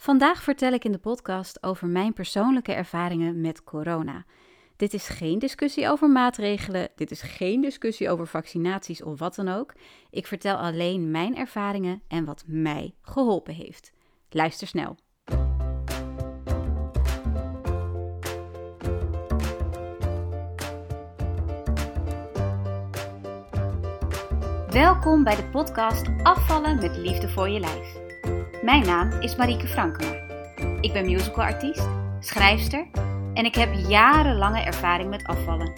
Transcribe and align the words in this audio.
Vandaag 0.00 0.42
vertel 0.42 0.72
ik 0.72 0.84
in 0.84 0.92
de 0.92 0.98
podcast 0.98 1.62
over 1.62 1.88
mijn 1.88 2.12
persoonlijke 2.12 2.72
ervaringen 2.72 3.40
met 3.40 3.64
corona. 3.64 4.24
Dit 4.76 4.94
is 4.94 5.08
geen 5.08 5.38
discussie 5.38 5.88
over 5.88 6.10
maatregelen, 6.10 6.88
dit 6.96 7.10
is 7.10 7.22
geen 7.22 7.60
discussie 7.60 8.10
over 8.10 8.26
vaccinaties 8.26 9.02
of 9.02 9.18
wat 9.18 9.34
dan 9.34 9.48
ook. 9.48 9.72
Ik 10.10 10.26
vertel 10.26 10.56
alleen 10.56 11.10
mijn 11.10 11.36
ervaringen 11.36 12.02
en 12.08 12.24
wat 12.24 12.44
mij 12.46 12.94
geholpen 13.02 13.54
heeft. 13.54 13.92
Luister 14.30 14.66
snel. 14.66 14.96
Welkom 24.68 25.24
bij 25.24 25.36
de 25.36 25.48
podcast 25.52 26.06
Afvallen 26.22 26.76
met 26.76 26.96
Liefde 26.96 27.28
voor 27.28 27.48
je 27.48 27.60
Lijf. 27.60 28.09
Mijn 28.62 28.86
naam 28.86 29.10
is 29.20 29.36
Marieke 29.36 29.66
Frankema. 29.66 30.12
Ik 30.80 30.92
ben 30.92 31.04
musicalartiest, 31.04 31.88
schrijfster 32.20 32.86
en 33.34 33.44
ik 33.44 33.54
heb 33.54 33.74
jarenlange 33.88 34.60
ervaring 34.60 35.10
met 35.10 35.24
afvallen. 35.24 35.72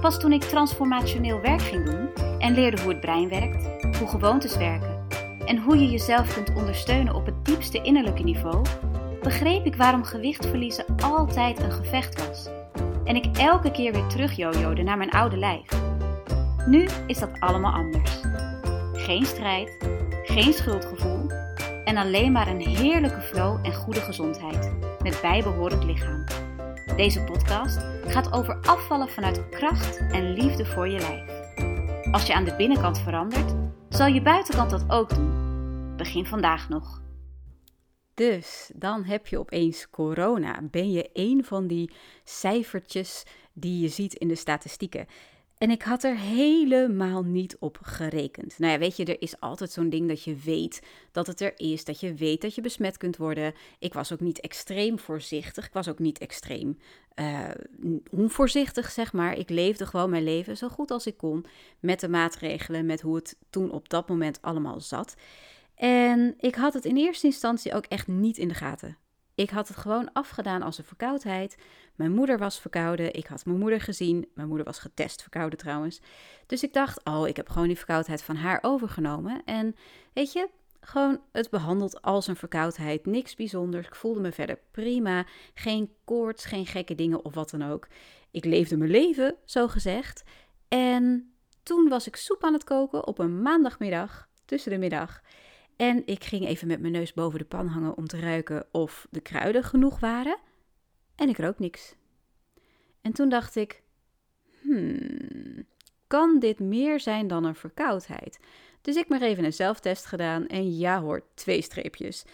Pas 0.00 0.18
toen 0.18 0.32
ik 0.32 0.42
transformationeel 0.42 1.40
werk 1.40 1.62
ging 1.62 1.84
doen 1.84 2.08
en 2.38 2.54
leerde 2.54 2.82
hoe 2.82 2.90
het 2.90 3.00
brein 3.00 3.28
werkt, 3.28 3.68
hoe 3.98 4.08
gewoontes 4.08 4.56
werken 4.56 5.06
en 5.44 5.58
hoe 5.58 5.78
je 5.78 5.90
jezelf 5.90 6.34
kunt 6.34 6.54
ondersteunen 6.56 7.14
op 7.14 7.26
het 7.26 7.44
diepste 7.44 7.82
innerlijke 7.82 8.22
niveau, 8.22 8.64
begreep 9.22 9.66
ik 9.66 9.76
waarom 9.76 10.04
gewicht 10.04 10.46
verliezen 10.46 10.84
altijd 11.02 11.62
een 11.62 11.72
gevecht 11.72 12.26
was. 12.26 12.48
En 13.04 13.16
ik 13.16 13.36
elke 13.36 13.70
keer 13.70 13.92
weer 13.92 14.06
terug 14.06 14.36
naar 14.84 14.98
mijn 14.98 15.10
oude 15.10 15.36
lijf. 15.36 15.68
Nu 16.66 16.88
is 17.06 17.18
dat 17.18 17.40
allemaal 17.40 17.72
anders. 17.72 18.20
Geen 18.92 19.24
strijd, 19.24 19.76
geen 20.22 20.52
schuldgevoel 20.52 21.13
en 21.84 21.96
alleen 21.96 22.32
maar 22.32 22.48
een 22.48 22.66
heerlijke 22.66 23.20
flow 23.20 23.66
en 23.66 23.74
goede 23.74 24.00
gezondheid 24.00 24.72
met 25.02 25.18
bijbehorend 25.22 25.84
lichaam. 25.84 26.24
Deze 26.96 27.24
podcast 27.24 27.78
gaat 28.06 28.32
over 28.32 28.58
afvallen 28.62 29.08
vanuit 29.08 29.48
kracht 29.48 29.98
en 29.98 30.32
liefde 30.32 30.66
voor 30.66 30.88
je 30.88 30.98
lijf. 30.98 31.42
Als 32.12 32.26
je 32.26 32.34
aan 32.34 32.44
de 32.44 32.56
binnenkant 32.56 32.98
verandert, 32.98 33.54
zal 33.88 34.06
je 34.06 34.22
buitenkant 34.22 34.70
dat 34.70 34.84
ook 34.88 35.14
doen. 35.14 35.96
Begin 35.96 36.26
vandaag 36.26 36.68
nog. 36.68 37.02
Dus 38.14 38.70
dan 38.74 39.04
heb 39.04 39.26
je 39.26 39.38
opeens 39.38 39.90
corona. 39.90 40.60
Ben 40.62 40.90
je 40.90 41.10
een 41.12 41.44
van 41.44 41.66
die 41.66 41.92
cijfertjes 42.24 43.22
die 43.52 43.80
je 43.80 43.88
ziet 43.88 44.14
in 44.14 44.28
de 44.28 44.34
statistieken? 44.34 45.06
En 45.64 45.70
ik 45.70 45.82
had 45.82 46.04
er 46.04 46.16
helemaal 46.16 47.22
niet 47.22 47.56
op 47.58 47.78
gerekend. 47.82 48.58
Nou 48.58 48.72
ja, 48.72 48.78
weet 48.78 48.96
je, 48.96 49.04
er 49.04 49.22
is 49.22 49.40
altijd 49.40 49.70
zo'n 49.70 49.88
ding 49.88 50.08
dat 50.08 50.22
je 50.22 50.36
weet 50.36 50.82
dat 51.12 51.26
het 51.26 51.40
er 51.40 51.52
is, 51.56 51.84
dat 51.84 52.00
je 52.00 52.14
weet 52.14 52.40
dat 52.40 52.54
je 52.54 52.60
besmet 52.60 52.96
kunt 52.96 53.16
worden. 53.16 53.54
Ik 53.78 53.94
was 53.94 54.12
ook 54.12 54.20
niet 54.20 54.40
extreem 54.40 54.98
voorzichtig, 54.98 55.66
ik 55.66 55.72
was 55.72 55.88
ook 55.88 55.98
niet 55.98 56.18
extreem 56.18 56.78
uh, 57.14 57.48
onvoorzichtig, 58.10 58.90
zeg 58.90 59.12
maar. 59.12 59.38
Ik 59.38 59.50
leefde 59.50 59.86
gewoon 59.86 60.10
mijn 60.10 60.24
leven 60.24 60.56
zo 60.56 60.68
goed 60.68 60.90
als 60.90 61.06
ik 61.06 61.16
kon 61.16 61.46
met 61.80 62.00
de 62.00 62.08
maatregelen, 62.08 62.86
met 62.86 63.00
hoe 63.00 63.14
het 63.14 63.36
toen 63.50 63.70
op 63.70 63.88
dat 63.88 64.08
moment 64.08 64.42
allemaal 64.42 64.80
zat. 64.80 65.14
En 65.74 66.34
ik 66.38 66.54
had 66.54 66.74
het 66.74 66.84
in 66.84 66.96
eerste 66.96 67.26
instantie 67.26 67.74
ook 67.74 67.86
echt 67.86 68.06
niet 68.06 68.38
in 68.38 68.48
de 68.48 68.54
gaten. 68.54 68.96
Ik 69.34 69.50
had 69.50 69.68
het 69.68 69.76
gewoon 69.76 70.12
afgedaan 70.12 70.62
als 70.62 70.78
een 70.78 70.84
verkoudheid. 70.84 71.56
Mijn 71.94 72.12
moeder 72.12 72.38
was 72.38 72.60
verkouden. 72.60 73.14
Ik 73.14 73.26
had 73.26 73.44
mijn 73.44 73.58
moeder 73.58 73.80
gezien. 73.80 74.28
Mijn 74.34 74.48
moeder 74.48 74.66
was 74.66 74.78
getest 74.78 75.22
verkouden 75.22 75.58
trouwens. 75.58 76.00
Dus 76.46 76.62
ik 76.62 76.72
dacht, 76.72 77.04
oh, 77.04 77.28
ik 77.28 77.36
heb 77.36 77.48
gewoon 77.48 77.66
die 77.66 77.76
verkoudheid 77.76 78.22
van 78.22 78.36
haar 78.36 78.58
overgenomen. 78.62 79.42
En 79.44 79.76
weet 80.12 80.32
je, 80.32 80.48
gewoon 80.80 81.20
het 81.32 81.50
behandeld 81.50 82.02
als 82.02 82.26
een 82.26 82.36
verkoudheid. 82.36 83.06
Niks 83.06 83.34
bijzonders. 83.34 83.86
Ik 83.86 83.94
voelde 83.94 84.20
me 84.20 84.32
verder 84.32 84.58
prima. 84.70 85.26
Geen 85.54 85.92
koorts, 86.04 86.44
geen 86.44 86.66
gekke 86.66 86.94
dingen 86.94 87.24
of 87.24 87.34
wat 87.34 87.50
dan 87.50 87.62
ook. 87.62 87.88
Ik 88.30 88.44
leefde 88.44 88.76
mijn 88.76 88.90
leven, 88.90 89.36
zo 89.44 89.68
gezegd. 89.68 90.22
En 90.68 91.34
toen 91.62 91.88
was 91.88 92.06
ik 92.06 92.16
soep 92.16 92.44
aan 92.44 92.52
het 92.52 92.64
koken 92.64 93.06
op 93.06 93.18
een 93.18 93.42
maandagmiddag 93.42 94.28
tussen 94.44 94.70
de 94.70 94.78
middag. 94.78 95.22
En 95.76 96.06
ik 96.06 96.24
ging 96.24 96.46
even 96.46 96.66
met 96.66 96.80
mijn 96.80 96.92
neus 96.92 97.12
boven 97.12 97.38
de 97.38 97.44
pan 97.44 97.66
hangen 97.66 97.96
om 97.96 98.06
te 98.06 98.20
ruiken 98.20 98.66
of 98.70 99.06
de 99.10 99.20
kruiden 99.20 99.64
genoeg 99.64 100.00
waren. 100.00 100.38
En 101.14 101.28
ik 101.28 101.38
rook 101.38 101.58
niks. 101.58 101.94
En 103.00 103.12
toen 103.12 103.28
dacht 103.28 103.56
ik: 103.56 103.82
hmm, 104.60 105.66
kan 106.06 106.38
dit 106.38 106.58
meer 106.58 107.00
zijn 107.00 107.26
dan 107.26 107.44
een 107.44 107.54
verkoudheid? 107.54 108.38
Dus 108.80 108.96
ik 108.96 109.08
maar 109.08 109.22
even 109.22 109.44
een 109.44 109.52
zelftest 109.52 110.06
gedaan 110.06 110.46
en 110.46 110.76
ja 110.76 111.00
hoor, 111.00 111.24
twee 111.34 111.62
streepjes. 111.62 112.24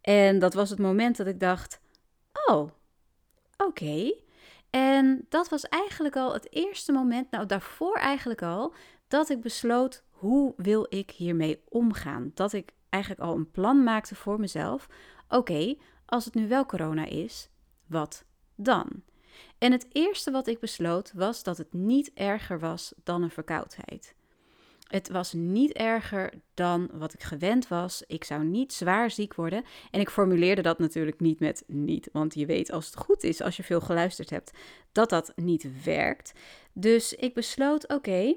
En 0.00 0.38
dat 0.38 0.54
was 0.54 0.70
het 0.70 0.78
moment 0.78 1.16
dat 1.16 1.26
ik 1.26 1.40
dacht: 1.40 1.80
oh, 2.46 2.70
oké. 3.56 4.12
En 4.70 5.26
dat 5.28 5.48
was 5.48 5.64
eigenlijk 5.68 6.16
al 6.16 6.32
het 6.32 6.52
eerste 6.52 6.92
moment, 6.92 7.30
nou 7.30 7.46
daarvoor 7.46 7.96
eigenlijk 7.96 8.42
al, 8.42 8.74
dat 9.08 9.28
ik 9.28 9.40
besloot 9.40 10.02
hoe 10.10 10.52
wil 10.56 10.86
ik 10.88 11.10
hiermee 11.10 11.62
omgaan. 11.68 12.30
Dat 12.34 12.52
ik 12.52 12.72
eigenlijk 12.88 13.22
al 13.22 13.34
een 13.34 13.50
plan 13.50 13.82
maakte 13.82 14.14
voor 14.14 14.40
mezelf. 14.40 14.88
Oké, 15.28 15.74
als 16.06 16.24
het 16.24 16.34
nu 16.34 16.48
wel 16.48 16.66
corona 16.66 17.04
is, 17.04 17.48
wat 17.86 18.24
dan? 18.54 19.02
En 19.58 19.72
het 19.72 19.86
eerste 19.92 20.30
wat 20.30 20.46
ik 20.46 20.60
besloot 20.60 21.12
was 21.14 21.42
dat 21.42 21.58
het 21.58 21.72
niet 21.72 22.10
erger 22.14 22.58
was 22.58 22.92
dan 23.04 23.22
een 23.22 23.30
verkoudheid. 23.30 24.14
Het 24.88 25.08
was 25.08 25.32
niet 25.32 25.72
erger 25.72 26.32
dan 26.54 26.88
wat 26.92 27.14
ik 27.14 27.22
gewend 27.22 27.68
was. 27.68 28.02
Ik 28.06 28.24
zou 28.24 28.44
niet 28.44 28.72
zwaar 28.72 29.10
ziek 29.10 29.34
worden. 29.34 29.64
En 29.90 30.00
ik 30.00 30.10
formuleerde 30.10 30.62
dat 30.62 30.78
natuurlijk 30.78 31.20
niet 31.20 31.40
met 31.40 31.64
niet. 31.66 32.08
Want 32.12 32.34
je 32.34 32.46
weet 32.46 32.70
als 32.70 32.86
het 32.86 32.96
goed 32.96 33.22
is, 33.22 33.40
als 33.40 33.56
je 33.56 33.62
veel 33.62 33.80
geluisterd 33.80 34.30
hebt, 34.30 34.50
dat 34.92 35.10
dat 35.10 35.32
niet 35.36 35.84
werkt. 35.84 36.32
Dus 36.72 37.12
ik 37.12 37.34
besloot: 37.34 37.88
oké, 37.88 38.34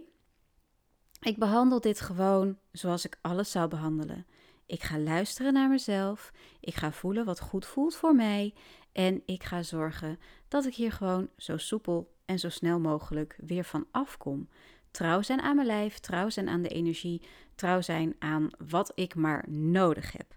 ik 1.22 1.38
behandel 1.38 1.82
dit 1.82 2.02
gewoon 2.02 2.58
zoals 2.72 3.06
ik 3.06 3.18
alles 3.22 3.52
zou 3.52 3.68
behandelen. 3.68 4.26
Ik 4.72 4.84
ga 4.84 5.00
luisteren 5.00 5.54
naar 5.54 5.70
mezelf. 5.70 6.32
Ik 6.59 6.76
ga 6.76 6.92
voelen 6.92 7.26
wat 7.26 7.40
goed 7.40 7.66
voelt 7.66 7.96
voor 7.96 8.16
mij. 8.16 8.54
En 8.92 9.22
ik 9.26 9.44
ga 9.44 9.64
zorgen 9.64 10.20
dat 10.48 10.66
ik 10.66 10.76
hier 10.76 10.92
gewoon 10.92 11.30
zo 11.38 11.58
soepel 11.58 12.14
en 12.26 12.40
zo 12.40 12.50
snel 12.50 12.80
mogelijk 12.80 13.36
weer 13.38 13.64
van 13.64 13.88
afkom. 13.92 14.50
Trouw 14.92 15.22
zijn 15.22 15.42
aan 15.42 15.56
mijn 15.56 15.68
lijf, 15.68 16.00
trouw 16.00 16.30
zijn 16.30 16.50
aan 16.50 16.62
de 16.62 16.70
energie, 16.70 17.22
trouw 17.56 17.82
zijn 17.82 18.16
aan 18.20 18.50
wat 18.70 18.92
ik 18.96 19.16
maar 19.16 19.46
nodig 19.50 20.12
heb. 20.12 20.36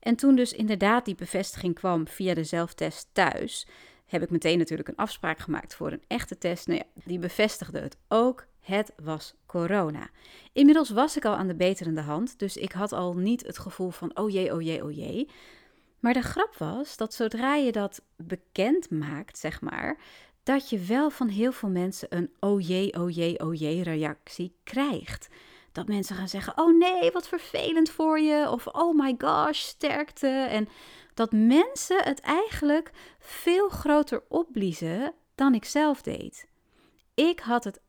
En 0.00 0.16
toen 0.16 0.36
dus 0.36 0.52
inderdaad 0.52 1.04
die 1.04 1.14
bevestiging 1.14 1.74
kwam 1.74 2.08
via 2.08 2.34
de 2.34 2.44
zelftest 2.44 3.08
thuis, 3.12 3.66
heb 4.06 4.22
ik 4.22 4.30
meteen 4.30 4.58
natuurlijk 4.58 4.88
een 4.88 4.96
afspraak 4.96 5.38
gemaakt 5.38 5.74
voor 5.74 5.92
een 5.92 6.02
echte 6.06 6.38
test. 6.38 6.66
Nou 6.66 6.78
ja, 6.78 7.02
die 7.04 7.18
bevestigde 7.18 7.80
het 7.80 7.96
ook. 8.08 8.46
Het 8.60 8.92
was 9.02 9.34
corona. 9.46 10.10
Inmiddels 10.52 10.90
was 10.90 11.16
ik 11.16 11.24
al 11.24 11.36
aan 11.36 11.46
de 11.46 11.54
beterende 11.54 12.00
hand, 12.00 12.38
dus 12.38 12.56
ik 12.56 12.72
had 12.72 12.92
al 12.92 13.14
niet 13.14 13.46
het 13.46 13.58
gevoel 13.58 13.90
van 13.90 14.16
oh 14.16 14.30
jee, 14.30 14.54
oh 14.54 14.62
jee, 14.62 14.84
oh 14.84 14.96
jee. 14.96 15.28
Maar 16.00 16.12
de 16.12 16.22
grap 16.22 16.56
was 16.56 16.96
dat 16.96 17.14
zodra 17.14 17.54
je 17.54 17.72
dat 17.72 18.02
bekend 18.16 18.90
maakt, 18.90 19.38
zeg 19.38 19.60
maar, 19.60 19.98
dat 20.42 20.70
je 20.70 20.78
wel 20.78 21.10
van 21.10 21.28
heel 21.28 21.52
veel 21.52 21.68
mensen 21.68 22.16
een 22.16 22.30
oh 22.40 22.60
jee, 22.60 23.00
oh 23.00 23.10
jee, 23.10 23.40
oh 23.40 23.54
jee 23.54 23.82
reactie 23.82 24.56
krijgt. 24.64 25.28
Dat 25.72 25.88
mensen 25.88 26.16
gaan 26.16 26.28
zeggen: 26.28 26.58
Oh 26.58 26.78
nee, 26.78 27.10
wat 27.10 27.28
vervelend 27.28 27.90
voor 27.90 28.20
je. 28.20 28.50
Of 28.50 28.66
oh 28.66 28.98
my 28.98 29.14
gosh, 29.18 29.60
sterkte. 29.60 30.28
En 30.28 30.68
dat 31.14 31.32
mensen 31.32 32.04
het 32.04 32.20
eigenlijk 32.20 32.90
veel 33.18 33.68
groter 33.68 34.22
opbliezen 34.28 35.14
dan 35.34 35.54
ik 35.54 35.64
zelf 35.64 36.02
deed. 36.02 36.46
Ik 37.14 37.40
had 37.40 37.64
het 37.64 37.80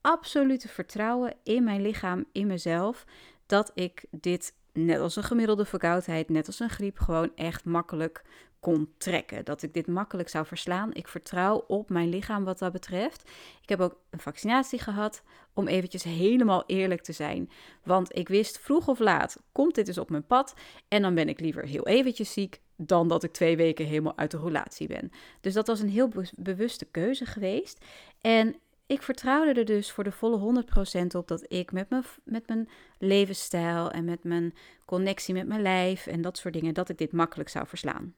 absolute 0.00 0.68
vertrouwen 0.68 1.34
in 1.42 1.64
mijn 1.64 1.82
lichaam, 1.82 2.24
in 2.32 2.46
mezelf, 2.46 3.04
dat 3.46 3.70
ik 3.74 4.04
dit 4.10 4.54
net 4.72 5.00
als 5.00 5.16
een 5.16 5.22
gemiddelde 5.22 5.64
verkoudheid, 5.64 6.28
net 6.28 6.46
als 6.46 6.60
een 6.60 6.70
griep, 6.70 6.98
gewoon 6.98 7.32
echt 7.34 7.64
makkelijk 7.64 8.22
kon 8.60 8.92
trekken. 8.98 9.44
Dat 9.44 9.62
ik 9.62 9.74
dit 9.74 9.86
makkelijk 9.86 10.28
zou 10.28 10.46
verslaan. 10.46 10.94
Ik 10.94 11.08
vertrouw 11.08 11.64
op 11.66 11.90
mijn 11.90 12.08
lichaam 12.08 12.44
wat 12.44 12.58
dat 12.58 12.72
betreft. 12.72 13.30
Ik 13.62 13.68
heb 13.68 13.80
ook 13.80 13.96
een 14.10 14.20
vaccinatie 14.20 14.78
gehad, 14.78 15.22
om 15.58 15.68
eventjes 15.68 16.02
helemaal 16.02 16.64
eerlijk 16.66 17.02
te 17.02 17.12
zijn. 17.12 17.50
Want 17.82 18.16
ik 18.16 18.28
wist 18.28 18.58
vroeg 18.58 18.88
of 18.88 18.98
laat, 18.98 19.42
komt 19.52 19.74
dit 19.74 19.86
dus 19.86 19.98
op 19.98 20.10
mijn 20.10 20.26
pad 20.26 20.54
en 20.88 21.02
dan 21.02 21.14
ben 21.14 21.28
ik 21.28 21.40
liever 21.40 21.64
heel 21.64 21.86
eventjes 21.86 22.32
ziek 22.32 22.60
dan 22.76 23.08
dat 23.08 23.22
ik 23.22 23.32
twee 23.32 23.56
weken 23.56 23.86
helemaal 23.86 24.16
uit 24.16 24.30
de 24.30 24.36
roulatie 24.36 24.86
ben. 24.86 25.10
Dus 25.40 25.54
dat 25.54 25.66
was 25.66 25.80
een 25.80 25.88
heel 25.88 26.10
bewuste 26.36 26.84
keuze 26.84 27.26
geweest. 27.26 27.84
En 28.20 28.56
ik 28.86 29.02
vertrouwde 29.02 29.60
er 29.60 29.64
dus 29.64 29.90
voor 29.90 30.04
de 30.04 30.12
volle 30.12 30.64
100% 31.02 31.06
op 31.16 31.28
dat 31.28 31.44
ik 31.52 31.72
met 31.72 31.90
mijn, 31.90 32.04
met 32.24 32.48
mijn 32.48 32.68
levensstijl 32.98 33.90
en 33.90 34.04
met 34.04 34.24
mijn 34.24 34.54
connectie 34.84 35.34
met 35.34 35.46
mijn 35.46 35.62
lijf 35.62 36.06
en 36.06 36.20
dat 36.22 36.38
soort 36.38 36.54
dingen, 36.54 36.74
dat 36.74 36.88
ik 36.88 36.98
dit 36.98 37.12
makkelijk 37.12 37.48
zou 37.48 37.66
verslaan. 37.66 38.14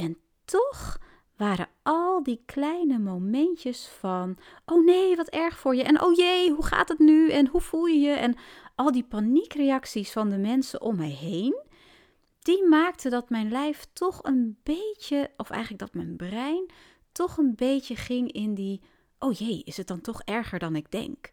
En 0.00 0.16
toch 0.44 0.98
waren 1.36 1.68
al 1.82 2.22
die 2.22 2.42
kleine 2.46 2.98
momentjes 2.98 3.86
van: 3.86 4.36
oh 4.64 4.84
nee, 4.84 5.16
wat 5.16 5.28
erg 5.28 5.58
voor 5.58 5.74
je. 5.74 5.82
En 5.82 6.02
oh 6.02 6.14
jee, 6.14 6.50
hoe 6.50 6.64
gaat 6.64 6.88
het 6.88 6.98
nu? 6.98 7.30
En 7.30 7.46
hoe 7.46 7.60
voel 7.60 7.86
je 7.86 7.98
je? 7.98 8.12
En 8.12 8.36
al 8.74 8.92
die 8.92 9.04
paniekreacties 9.04 10.12
van 10.12 10.30
de 10.30 10.38
mensen 10.38 10.80
om 10.80 10.96
mij 10.96 11.10
heen. 11.10 11.62
die 12.40 12.66
maakte 12.68 13.08
dat 13.08 13.30
mijn 13.30 13.50
lijf 13.50 13.86
toch 13.92 14.22
een 14.22 14.58
beetje, 14.62 15.30
of 15.36 15.50
eigenlijk 15.50 15.82
dat 15.82 15.94
mijn 15.94 16.16
brein 16.16 16.70
toch 17.12 17.36
een 17.38 17.54
beetje 17.54 17.96
ging 17.96 18.32
in 18.32 18.54
die, 18.54 18.80
oh 19.18 19.32
jee, 19.32 19.62
is 19.64 19.76
het 19.76 19.86
dan 19.86 20.00
toch 20.00 20.22
erger 20.22 20.58
dan 20.58 20.76
ik 20.76 20.90
denk? 20.90 21.32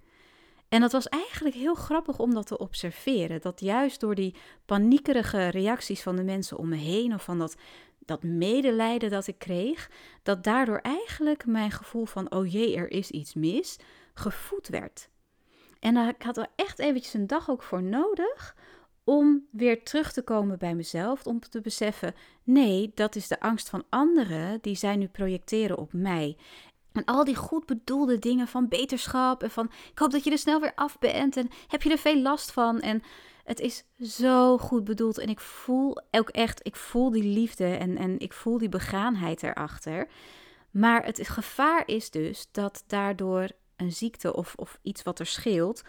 En 0.69 0.81
dat 0.81 0.91
was 0.91 1.07
eigenlijk 1.07 1.55
heel 1.55 1.75
grappig 1.75 2.19
om 2.19 2.33
dat 2.33 2.47
te 2.47 2.57
observeren. 2.57 3.41
Dat 3.41 3.59
juist 3.59 3.99
door 3.99 4.15
die 4.15 4.35
paniekerige 4.65 5.47
reacties 5.47 6.01
van 6.01 6.15
de 6.15 6.23
mensen 6.23 6.57
om 6.57 6.69
me 6.69 6.75
heen, 6.75 7.13
of 7.13 7.23
van 7.23 7.39
dat, 7.39 7.55
dat 7.99 8.23
medelijden 8.23 9.09
dat 9.09 9.27
ik 9.27 9.39
kreeg, 9.39 9.91
dat 10.23 10.43
daardoor 10.43 10.79
eigenlijk 10.79 11.45
mijn 11.45 11.71
gevoel 11.71 12.05
van, 12.05 12.31
oh 12.31 12.51
jee, 12.51 12.75
er 12.75 12.91
is 12.91 13.11
iets 13.11 13.33
mis, 13.33 13.79
gevoed 14.13 14.67
werd. 14.67 15.09
En 15.79 15.97
ik 15.97 16.23
had 16.23 16.37
er 16.37 16.47
echt 16.55 16.79
eventjes 16.79 17.13
een 17.13 17.27
dag 17.27 17.49
ook 17.49 17.63
voor 17.63 17.83
nodig 17.83 18.55
om 19.03 19.47
weer 19.51 19.83
terug 19.83 20.11
te 20.11 20.21
komen 20.21 20.57
bij 20.57 20.75
mezelf, 20.75 21.25
om 21.25 21.39
te 21.39 21.61
beseffen, 21.61 22.13
nee, 22.43 22.91
dat 22.93 23.15
is 23.15 23.27
de 23.27 23.39
angst 23.39 23.69
van 23.69 23.83
anderen 23.89 24.61
die 24.61 24.75
zij 24.75 24.95
nu 24.95 25.07
projecteren 25.07 25.77
op 25.77 25.93
mij. 25.93 26.37
En 26.97 27.05
al 27.05 27.23
die 27.23 27.35
goed 27.35 27.65
bedoelde 27.65 28.19
dingen 28.19 28.47
van 28.47 28.67
beterschap 28.67 29.43
en 29.43 29.51
van 29.51 29.71
ik 29.91 29.99
hoop 29.99 30.11
dat 30.11 30.23
je 30.23 30.31
er 30.31 30.37
snel 30.37 30.59
weer 30.59 30.75
af 30.75 30.99
bent 30.99 31.37
en 31.37 31.49
heb 31.67 31.81
je 31.81 31.91
er 31.91 31.97
veel 31.97 32.21
last 32.21 32.51
van. 32.51 32.79
En 32.79 33.03
het 33.43 33.59
is 33.59 33.83
zo 34.01 34.57
goed 34.57 34.83
bedoeld 34.83 35.17
en 35.17 35.29
ik 35.29 35.39
voel 35.39 35.97
ook 36.11 36.29
echt, 36.29 36.59
ik 36.65 36.75
voel 36.75 37.11
die 37.11 37.23
liefde 37.23 37.65
en, 37.65 37.97
en 37.97 38.19
ik 38.19 38.33
voel 38.33 38.57
die 38.57 38.69
begaanheid 38.69 39.43
erachter. 39.43 40.07
Maar 40.71 41.05
het 41.05 41.27
gevaar 41.27 41.83
is 41.85 42.09
dus 42.09 42.47
dat 42.51 42.83
daardoor 42.87 43.49
een 43.75 43.91
ziekte 43.91 44.35
of, 44.35 44.53
of 44.55 44.79
iets 44.81 45.03
wat 45.03 45.19
er 45.19 45.25
scheelt 45.25 45.83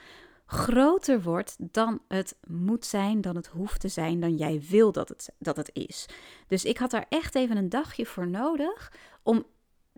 groter 0.50 1.22
wordt 1.22 1.56
dan 1.58 2.00
het 2.08 2.36
moet 2.46 2.86
zijn, 2.86 3.20
dan 3.20 3.36
het 3.36 3.46
hoeft 3.46 3.80
te 3.80 3.88
zijn, 3.88 4.20
dan 4.20 4.36
jij 4.36 4.62
wil 4.68 4.92
dat 4.92 5.08
het, 5.08 5.32
dat 5.38 5.56
het 5.56 5.70
is. 5.72 6.06
Dus 6.46 6.64
ik 6.64 6.78
had 6.78 6.90
daar 6.90 7.06
echt 7.08 7.34
even 7.34 7.56
een 7.56 7.68
dagje 7.68 8.06
voor 8.06 8.28
nodig 8.28 8.92
om 9.22 9.44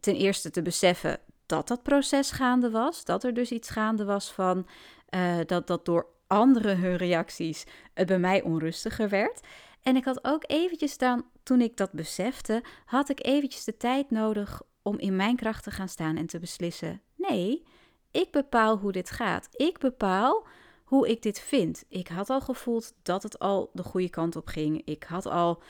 ten 0.00 0.16
eerste 0.16 0.50
te 0.50 0.62
beseffen 0.62 1.18
dat 1.46 1.68
dat 1.68 1.82
proces 1.82 2.30
gaande 2.30 2.70
was. 2.70 3.04
Dat 3.04 3.24
er 3.24 3.34
dus 3.34 3.50
iets 3.50 3.70
gaande 3.70 4.04
was 4.04 4.32
van 4.32 4.66
uh, 5.10 5.38
dat, 5.46 5.66
dat 5.66 5.84
door 5.84 6.06
anderen 6.26 6.78
hun 6.78 6.96
reacties 6.96 7.64
het 7.94 8.06
bij 8.06 8.18
mij 8.18 8.42
onrustiger 8.42 9.08
werd. 9.08 9.40
En 9.82 9.96
ik 9.96 10.04
had 10.04 10.24
ook 10.24 10.44
eventjes 10.46 10.98
dan, 10.98 11.24
toen 11.42 11.60
ik 11.60 11.76
dat 11.76 11.92
besefte, 11.92 12.62
had 12.84 13.08
ik 13.08 13.26
eventjes 13.26 13.64
de 13.64 13.76
tijd 13.76 14.10
nodig 14.10 14.62
om 14.82 14.98
in 14.98 15.16
mijn 15.16 15.36
kracht 15.36 15.64
te 15.64 15.70
gaan 15.70 15.88
staan 15.88 16.16
en 16.16 16.26
te 16.26 16.38
beslissen: 16.38 17.00
nee, 17.16 17.66
ik 18.10 18.30
bepaal 18.30 18.78
hoe 18.78 18.92
dit 18.92 19.10
gaat. 19.10 19.48
Ik 19.52 19.78
bepaal 19.78 20.46
hoe 20.84 21.08
ik 21.08 21.22
dit 21.22 21.40
vind. 21.40 21.84
Ik 21.88 22.08
had 22.08 22.30
al 22.30 22.40
gevoeld 22.40 22.92
dat 23.02 23.22
het 23.22 23.38
al 23.38 23.70
de 23.72 23.82
goede 23.82 24.10
kant 24.10 24.36
op 24.36 24.46
ging. 24.46 24.82
Ik 24.84 25.02
had 25.02 25.26
al 25.26 25.62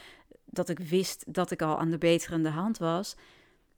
dat 0.44 0.68
ik 0.68 0.78
wist 0.78 1.34
dat 1.34 1.50
ik 1.50 1.62
al 1.62 1.78
aan 1.78 1.90
de 1.90 1.98
beterende 1.98 2.48
hand 2.48 2.78
was. 2.78 3.16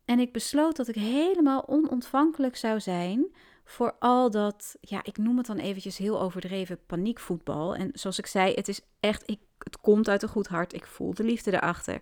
En 0.05 0.19
ik 0.19 0.33
besloot 0.33 0.77
dat 0.77 0.89
ik 0.89 0.95
helemaal 0.95 1.69
onontvankelijk 1.69 2.57
zou 2.57 2.81
zijn 2.81 3.27
voor 3.65 3.95
al 3.99 4.31
dat, 4.31 4.77
ja, 4.81 5.05
ik 5.05 5.19
noem 5.19 5.37
het 5.37 5.47
dan 5.47 5.59
eventjes 5.59 5.97
heel 5.97 6.21
overdreven 6.21 6.79
paniekvoetbal. 6.87 7.75
En 7.75 7.91
zoals 7.93 8.19
ik 8.19 8.27
zei, 8.27 8.55
het 8.55 8.69
is 8.69 8.81
echt, 9.01 9.31
ik, 9.31 9.39
het 9.59 9.81
komt 9.81 10.09
uit 10.09 10.23
een 10.23 10.29
goed 10.29 10.47
hart. 10.47 10.73
Ik 10.73 10.87
voel 10.87 11.15
de 11.15 11.25
liefde 11.25 11.53
erachter. 11.53 12.01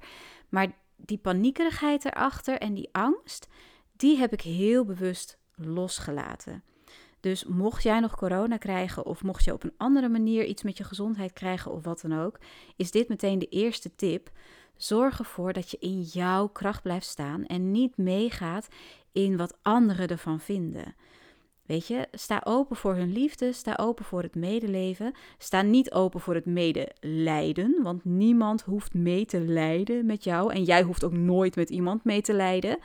Maar 0.49 0.73
die 0.97 1.19
paniekerigheid 1.19 2.05
erachter 2.05 2.59
en 2.59 2.75
die 2.75 2.89
angst, 2.93 3.49
die 3.97 4.17
heb 4.17 4.33
ik 4.33 4.41
heel 4.41 4.85
bewust 4.85 5.39
losgelaten. 5.55 6.63
Dus 7.21 7.45
mocht 7.45 7.83
jij 7.83 8.01
nog 8.01 8.17
corona 8.17 8.57
krijgen 8.57 9.07
of 9.07 9.23
mocht 9.23 9.45
je 9.45 9.53
op 9.53 9.63
een 9.63 9.75
andere 9.77 10.09
manier 10.09 10.45
iets 10.45 10.63
met 10.63 10.77
je 10.77 10.85
gezondheid 10.85 11.33
krijgen 11.33 11.73
of 11.73 11.85
wat 11.85 12.01
dan 12.01 12.21
ook, 12.21 12.39
is 12.77 12.91
dit 12.91 13.09
meteen 13.09 13.39
de 13.39 13.49
eerste 13.49 13.95
tip. 13.95 14.31
Zorg 14.83 15.19
ervoor 15.19 15.53
dat 15.53 15.71
je 15.71 15.77
in 15.79 16.01
jouw 16.01 16.49
kracht 16.49 16.83
blijft 16.83 17.07
staan 17.07 17.47
en 17.47 17.71
niet 17.71 17.97
meegaat 17.97 18.69
in 19.13 19.37
wat 19.37 19.59
anderen 19.63 20.09
ervan 20.09 20.41
vinden. 20.41 20.95
Weet 21.67 21.87
je, 21.87 22.09
sta 22.13 22.41
open 22.45 22.77
voor 22.77 22.95
hun 22.95 23.13
liefde, 23.13 23.53
sta 23.53 23.77
open 23.77 24.05
voor 24.05 24.23
het 24.23 24.35
medeleven, 24.35 25.13
sta 25.39 25.63
niet 25.63 25.93
open 25.93 26.21
voor 26.21 26.35
het 26.35 26.47
medelijden, 26.47 27.83
want 27.83 28.05
niemand 28.05 28.63
hoeft 28.63 28.95
mee 28.95 29.25
te 29.25 29.41
lijden 29.41 30.07
met 30.07 30.25
jou 30.25 30.53
en 30.53 30.65
jij 30.65 30.83
hoeft 30.83 31.05
ook 31.05 31.13
nooit 31.13 31.57
met 31.57 31.71
iemand 31.71 32.05
mee 32.05 32.21
te 32.21 32.33
lijden. 32.33 32.79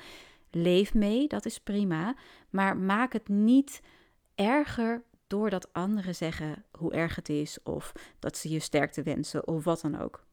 Leef 0.51 0.93
mee, 0.93 1.27
dat 1.27 1.45
is 1.45 1.59
prima, 1.59 2.15
maar 2.49 2.77
maak 2.77 3.13
het 3.13 3.27
niet 3.27 3.81
erger 4.35 5.03
doordat 5.27 5.73
anderen 5.73 6.15
zeggen 6.15 6.65
hoe 6.71 6.93
erg 6.93 7.15
het 7.15 7.29
is 7.29 7.57
of 7.63 7.91
dat 8.19 8.37
ze 8.37 8.49
je 8.49 8.59
sterkte 8.59 9.03
wensen 9.03 9.47
of 9.47 9.63
wat 9.63 9.81
dan 9.81 9.99
ook. 9.99 10.24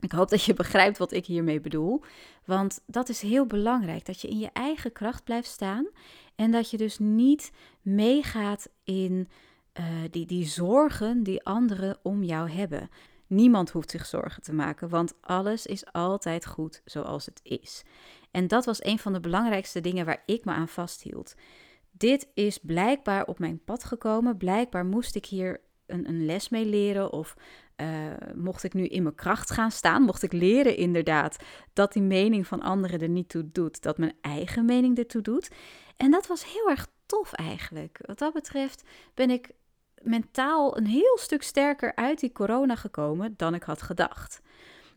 Ik 0.00 0.12
hoop 0.12 0.28
dat 0.28 0.42
je 0.42 0.54
begrijpt 0.64 0.98
wat 0.98 1.12
ik 1.12 1.26
hiermee 1.26 1.60
bedoel. 1.60 2.02
Want 2.44 2.80
dat 2.86 3.08
is 3.08 3.20
heel 3.20 3.46
belangrijk. 3.46 4.06
Dat 4.06 4.20
je 4.20 4.28
in 4.28 4.38
je 4.38 4.50
eigen 4.52 4.92
kracht 4.92 5.24
blijft 5.24 5.48
staan. 5.48 5.88
En 6.34 6.50
dat 6.50 6.70
je 6.70 6.76
dus 6.76 6.98
niet 6.98 7.52
meegaat 7.82 8.68
in 8.84 9.28
uh, 9.80 9.84
die, 10.10 10.26
die 10.26 10.46
zorgen 10.46 11.22
die 11.22 11.44
anderen 11.44 11.98
om 12.02 12.22
jou 12.22 12.50
hebben. 12.50 12.90
Niemand 13.26 13.70
hoeft 13.70 13.90
zich 13.90 14.06
zorgen 14.06 14.42
te 14.42 14.52
maken, 14.52 14.88
want 14.88 15.14
alles 15.20 15.66
is 15.66 15.92
altijd 15.92 16.46
goed 16.46 16.82
zoals 16.84 17.26
het 17.26 17.40
is. 17.42 17.82
En 18.30 18.48
dat 18.48 18.64
was 18.64 18.84
een 18.84 18.98
van 18.98 19.12
de 19.12 19.20
belangrijkste 19.20 19.80
dingen 19.80 20.06
waar 20.06 20.22
ik 20.26 20.44
me 20.44 20.52
aan 20.52 20.68
vasthield. 20.68 21.34
Dit 21.90 22.28
is 22.34 22.58
blijkbaar 22.58 23.24
op 23.24 23.38
mijn 23.38 23.64
pad 23.64 23.84
gekomen. 23.84 24.36
Blijkbaar 24.36 24.86
moest 24.86 25.14
ik 25.14 25.26
hier 25.26 25.60
een, 25.86 26.08
een 26.08 26.26
les 26.26 26.48
mee 26.48 26.66
leren 26.66 27.12
of 27.12 27.36
uh, 27.80 27.88
mocht 28.34 28.64
ik 28.64 28.74
nu 28.74 28.86
in 28.86 29.02
mijn 29.02 29.14
kracht 29.14 29.50
gaan 29.50 29.70
staan, 29.70 30.02
mocht 30.02 30.22
ik 30.22 30.32
leren 30.32 30.76
inderdaad 30.76 31.36
dat 31.72 31.92
die 31.92 32.02
mening 32.02 32.46
van 32.46 32.62
anderen 32.62 33.00
er 33.00 33.08
niet 33.08 33.28
toe 33.28 33.48
doet, 33.52 33.82
dat 33.82 33.98
mijn 33.98 34.16
eigen 34.20 34.64
mening 34.64 34.98
ertoe 34.98 35.22
doet. 35.22 35.50
En 35.96 36.10
dat 36.10 36.26
was 36.26 36.52
heel 36.52 36.70
erg 36.70 36.86
tof 37.06 37.32
eigenlijk. 37.32 37.98
Wat 38.02 38.18
dat 38.18 38.32
betreft 38.32 38.82
ben 39.14 39.30
ik 39.30 39.50
mentaal 40.02 40.76
een 40.76 40.86
heel 40.86 41.18
stuk 41.20 41.42
sterker 41.42 41.94
uit 41.94 42.20
die 42.20 42.32
corona 42.32 42.76
gekomen 42.76 43.34
dan 43.36 43.54
ik 43.54 43.62
had 43.62 43.82
gedacht. 43.82 44.40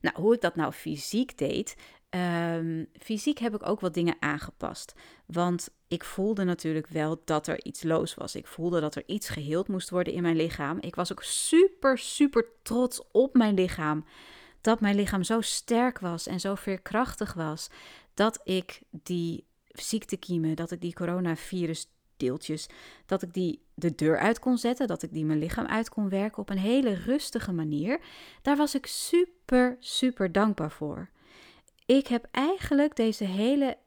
Nou, 0.01 0.15
hoe 0.21 0.33
ik 0.33 0.41
dat 0.41 0.55
nou 0.55 0.71
fysiek 0.71 1.37
deed, 1.37 1.75
Um, 2.15 2.87
fysiek 2.99 3.37
heb 3.37 3.55
ik 3.55 3.67
ook 3.67 3.79
wat 3.79 3.93
dingen 3.93 4.15
aangepast. 4.19 4.93
Want 5.25 5.69
ik 5.91 6.03
voelde 6.03 6.43
natuurlijk 6.43 6.87
wel 6.87 7.21
dat 7.25 7.47
er 7.47 7.65
iets 7.65 7.83
los 7.83 8.13
was. 8.13 8.35
Ik 8.35 8.47
voelde 8.47 8.79
dat 8.79 8.95
er 8.95 9.03
iets 9.05 9.29
geheeld 9.29 9.67
moest 9.67 9.89
worden 9.89 10.13
in 10.13 10.21
mijn 10.21 10.35
lichaam. 10.35 10.77
Ik 10.79 10.95
was 10.95 11.11
ook 11.11 11.23
super, 11.23 11.97
super 11.97 12.45
trots 12.61 13.01
op 13.11 13.33
mijn 13.33 13.53
lichaam. 13.53 14.05
Dat 14.61 14.79
mijn 14.79 14.95
lichaam 14.95 15.23
zo 15.23 15.41
sterk 15.41 15.99
was 15.99 16.27
en 16.27 16.39
zo 16.39 16.55
veerkrachtig 16.55 17.33
was. 17.33 17.69
Dat 18.13 18.39
ik 18.43 18.81
die 18.89 19.45
ziektekiemen, 19.67 20.55
dat 20.55 20.71
ik 20.71 20.81
die 20.81 20.93
coronavirusdeeltjes, 20.93 22.67
dat 23.05 23.21
ik 23.21 23.33
die 23.33 23.61
de 23.73 23.95
deur 23.95 24.19
uit 24.19 24.39
kon 24.39 24.57
zetten. 24.57 24.87
Dat 24.87 25.03
ik 25.03 25.13
die 25.13 25.25
mijn 25.25 25.39
lichaam 25.39 25.65
uit 25.65 25.89
kon 25.89 26.09
werken 26.09 26.37
op 26.37 26.49
een 26.49 26.57
hele 26.57 26.93
rustige 26.93 27.51
manier. 27.51 27.99
Daar 28.41 28.57
was 28.57 28.75
ik 28.75 28.85
super, 28.85 29.77
super 29.79 30.31
dankbaar 30.31 30.71
voor 30.71 31.09
ik 31.97 32.07
heb 32.07 32.27
eigenlijk 32.31 32.95
deze 32.95 33.23
hele 33.23 33.77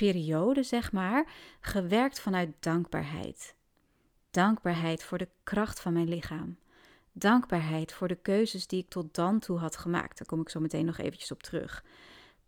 periode, 0.00 0.62
zeg 0.62 0.92
maar, 0.92 1.32
gewerkt 1.60 2.20
vanuit 2.20 2.50
dankbaarheid. 2.60 3.54
Dankbaarheid 4.30 5.04
voor 5.04 5.18
de 5.18 5.28
kracht 5.44 5.80
van 5.80 5.92
mijn 5.92 6.08
lichaam. 6.08 6.58
Dankbaarheid 7.12 7.92
voor 7.92 8.08
de 8.08 8.16
keuzes 8.22 8.66
die 8.66 8.82
ik 8.82 8.88
tot 8.88 9.14
dan 9.14 9.38
toe 9.38 9.58
had 9.58 9.76
gemaakt. 9.76 10.18
Daar 10.18 10.26
kom 10.26 10.40
ik 10.40 10.48
zo 10.48 10.60
meteen 10.60 10.84
nog 10.84 10.98
eventjes 10.98 11.30
op 11.30 11.42
terug. 11.42 11.84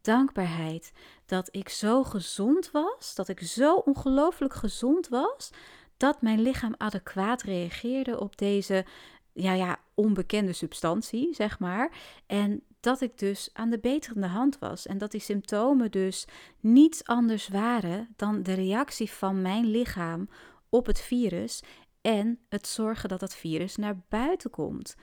Dankbaarheid 0.01 0.93
dat 1.27 1.49
ik 1.51 1.69
zo 1.69 2.05
gezond 2.05 2.71
was, 2.71 3.15
dat 3.15 3.29
ik 3.29 3.41
zo 3.41 3.75
ongelooflijk 3.75 4.55
gezond 4.55 5.09
was, 5.09 5.51
dat 5.97 6.23
mijn 6.23 6.41
lichaam 6.41 6.75
adequaat 6.77 7.43
reageerde 7.43 8.21
op 8.21 8.39
deze 8.39 8.85
ja, 9.33 9.53
ja, 9.53 9.81
onbekende 9.95 10.53
substantie, 10.53 11.35
zeg 11.35 11.59
maar. 11.59 11.93
En 12.27 12.63
dat 12.83 13.01
ik 13.01 13.19
dus 13.19 13.51
aan 13.53 13.71
de 13.71 13.79
beterende 13.79 14.27
hand 14.27 14.59
was 14.59 14.87
en 14.87 14.99
dat 14.99 15.11
die 15.11 15.21
symptomen 15.21 15.91
dus 15.91 16.27
niets 16.61 17.05
anders 17.05 17.49
waren 17.49 18.09
dan 18.17 18.43
de 18.43 18.53
reactie 18.53 19.11
van 19.11 19.43
mijn 19.43 19.67
lichaam 19.67 20.29
op 20.69 20.87
het 20.87 21.01
virus 21.01 21.63
en 22.01 22.39
het 22.49 22.67
zorgen 22.67 23.09
dat 23.09 23.21
dat 23.21 23.35
virus 23.35 23.77
naar 23.77 24.03
buiten 24.09 24.51
komt. 24.51 24.95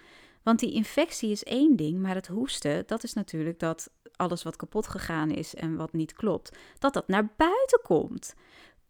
Want 0.44 0.60
die 0.60 0.74
infectie 0.74 1.32
is 1.32 1.44
één 1.44 1.76
ding, 1.76 2.00
maar 2.00 2.16
het 2.16 2.28
hoesten, 2.28 2.84
dat 2.88 3.04
is 3.04 3.14
natuurlijk 3.14 3.60
dat 3.60 3.92
alles 4.16 4.44
wat 4.44 4.56
kapot 4.56 4.88
gegaan 4.88 5.32
is 5.32 5.56
en 5.56 5.76
wat 5.76 5.94
niet 5.94 6.14
klopt, 6.14 6.58
dat 6.80 6.94
dat 6.94 7.08
naar 7.08 7.34
buiten 7.38 7.80
komt. 7.84 8.34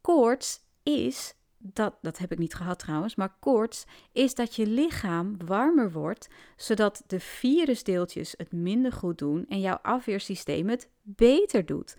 Koorts 0.02 0.60
is 0.84 1.34
dat, 1.60 1.96
dat 2.02 2.18
heb 2.18 2.32
ik 2.32 2.38
niet 2.38 2.54
gehad 2.54 2.80
trouwens, 2.80 3.16
maar 3.16 3.36
koorts 3.40 3.86
is 4.12 4.36
dat 4.36 4.56
je 4.56 4.68
lichaam 4.68 5.38
warmer 5.46 5.92
wordt, 5.92 6.28
zodat 6.56 7.04
de 7.08 7.20
virusdeeltjes 7.20 8.34
het 8.38 8.52
minder 8.52 8.92
goed 8.92 9.18
doen 9.18 9.46
en 9.48 9.60
jouw 9.60 9.80
afweersysteem 9.82 10.70
het 10.70 10.90
beter 11.02 11.66
doet. 11.66 11.98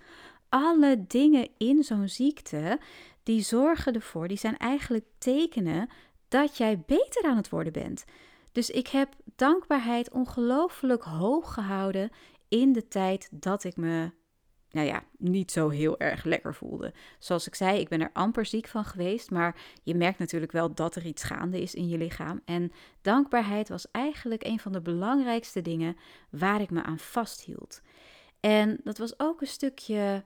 Alle 0.49 1.05
dingen 1.07 1.49
in 1.59 1.83
zo'n 1.83 2.09
ziekte, 2.09 2.81
die 3.23 3.43
zorgen 3.43 3.95
ervoor, 3.95 4.29
die 4.29 4.39
zijn 4.39 4.57
eigenlijk 4.57 5.05
tekenen 5.19 5.89
dat 6.29 6.57
jij 6.57 6.83
beter 6.87 7.25
aan 7.25 7.37
het 7.37 7.49
worden 7.49 7.73
bent. 7.73 8.05
Dus 8.53 8.71
ik 8.71 8.87
heb 8.89 9.15
dankbaarheid 9.37 10.11
ongelooflijk 10.11 11.03
hoog 11.03 11.55
gehouden 11.55 12.11
in 12.49 12.73
de 12.73 12.89
tijd 12.89 13.29
dat 13.31 13.65
ik 13.65 13.77
me, 13.77 14.11
nou 14.71 14.87
ja, 14.87 15.03
niet 15.19 15.53
zo 15.53 15.69
heel 15.69 15.99
erg 15.99 16.25
lekker 16.25 16.55
voelde. 16.55 16.93
Zoals 17.19 17.47
ik 17.47 17.55
zei, 17.55 17.81
ik 17.81 17.89
ben 17.89 18.01
er 18.01 18.11
amper 18.13 18.47
ziek 18.47 18.69
van 18.69 18.85
geweest, 18.85 19.31
maar 19.31 19.57
je 19.83 19.95
merkt 19.95 20.19
natuurlijk 20.19 20.53
wel 20.53 20.75
dat 20.75 20.97
er 20.97 21.07
iets 21.07 21.23
gaande 21.23 21.61
is 21.63 21.75
in 21.75 21.89
je 21.89 21.99
lichaam. 21.99 22.41
En 22.45 22.73
dankbaarheid 23.01 23.69
was 23.69 23.91
eigenlijk 23.91 24.45
een 24.45 24.59
van 24.59 24.73
de 24.73 24.81
belangrijkste 24.81 25.63
dingen 25.63 25.97
waar 26.31 26.61
ik 26.61 26.71
me 26.71 26.83
aan 26.83 26.99
vasthield. 26.99 27.81
En 28.41 28.81
dat 28.85 28.99
was 28.99 29.21
ook 29.21 29.41
een 29.41 29.47
stukje 29.47 30.25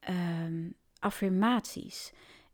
ehm, 0.00 0.70
affirmaties. 0.98 2.12